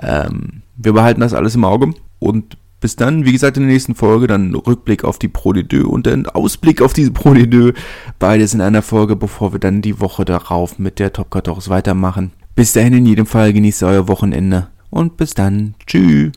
Ähm, 0.00 0.62
wir 0.76 0.92
behalten 0.92 1.22
das 1.22 1.32
alles 1.32 1.54
im 1.54 1.64
Auge 1.64 1.94
und 2.18 2.58
bis 2.80 2.96
dann, 2.96 3.24
wie 3.24 3.32
gesagt, 3.32 3.56
in 3.56 3.64
der 3.64 3.72
nächsten 3.72 3.94
Folge 3.94 4.26
dann 4.26 4.54
Rückblick 4.54 5.04
auf 5.04 5.18
die 5.18 5.28
Pro 5.28 5.52
de 5.52 5.62
Deux 5.62 5.84
und 5.84 6.06
dann 6.06 6.26
Ausblick 6.26 6.82
auf 6.82 6.92
diese 6.92 7.10
Pro 7.10 7.34
de 7.34 7.46
Deux. 7.46 7.74
Beides 8.18 8.54
in 8.54 8.60
einer 8.60 8.82
Folge, 8.82 9.16
bevor 9.16 9.52
wir 9.52 9.58
dann 9.58 9.82
die 9.82 10.00
Woche 10.00 10.24
darauf 10.24 10.78
mit 10.78 10.98
der 10.98 11.12
Top 11.12 11.32
14 11.32 11.70
weitermachen. 11.70 12.32
Bis 12.54 12.72
dahin 12.72 12.94
in 12.94 13.06
jedem 13.06 13.26
Fall 13.26 13.52
genießt 13.52 13.82
euer 13.82 14.08
Wochenende 14.08 14.68
und 14.90 15.16
bis 15.16 15.34
dann. 15.34 15.74
Tschüss. 15.86 16.32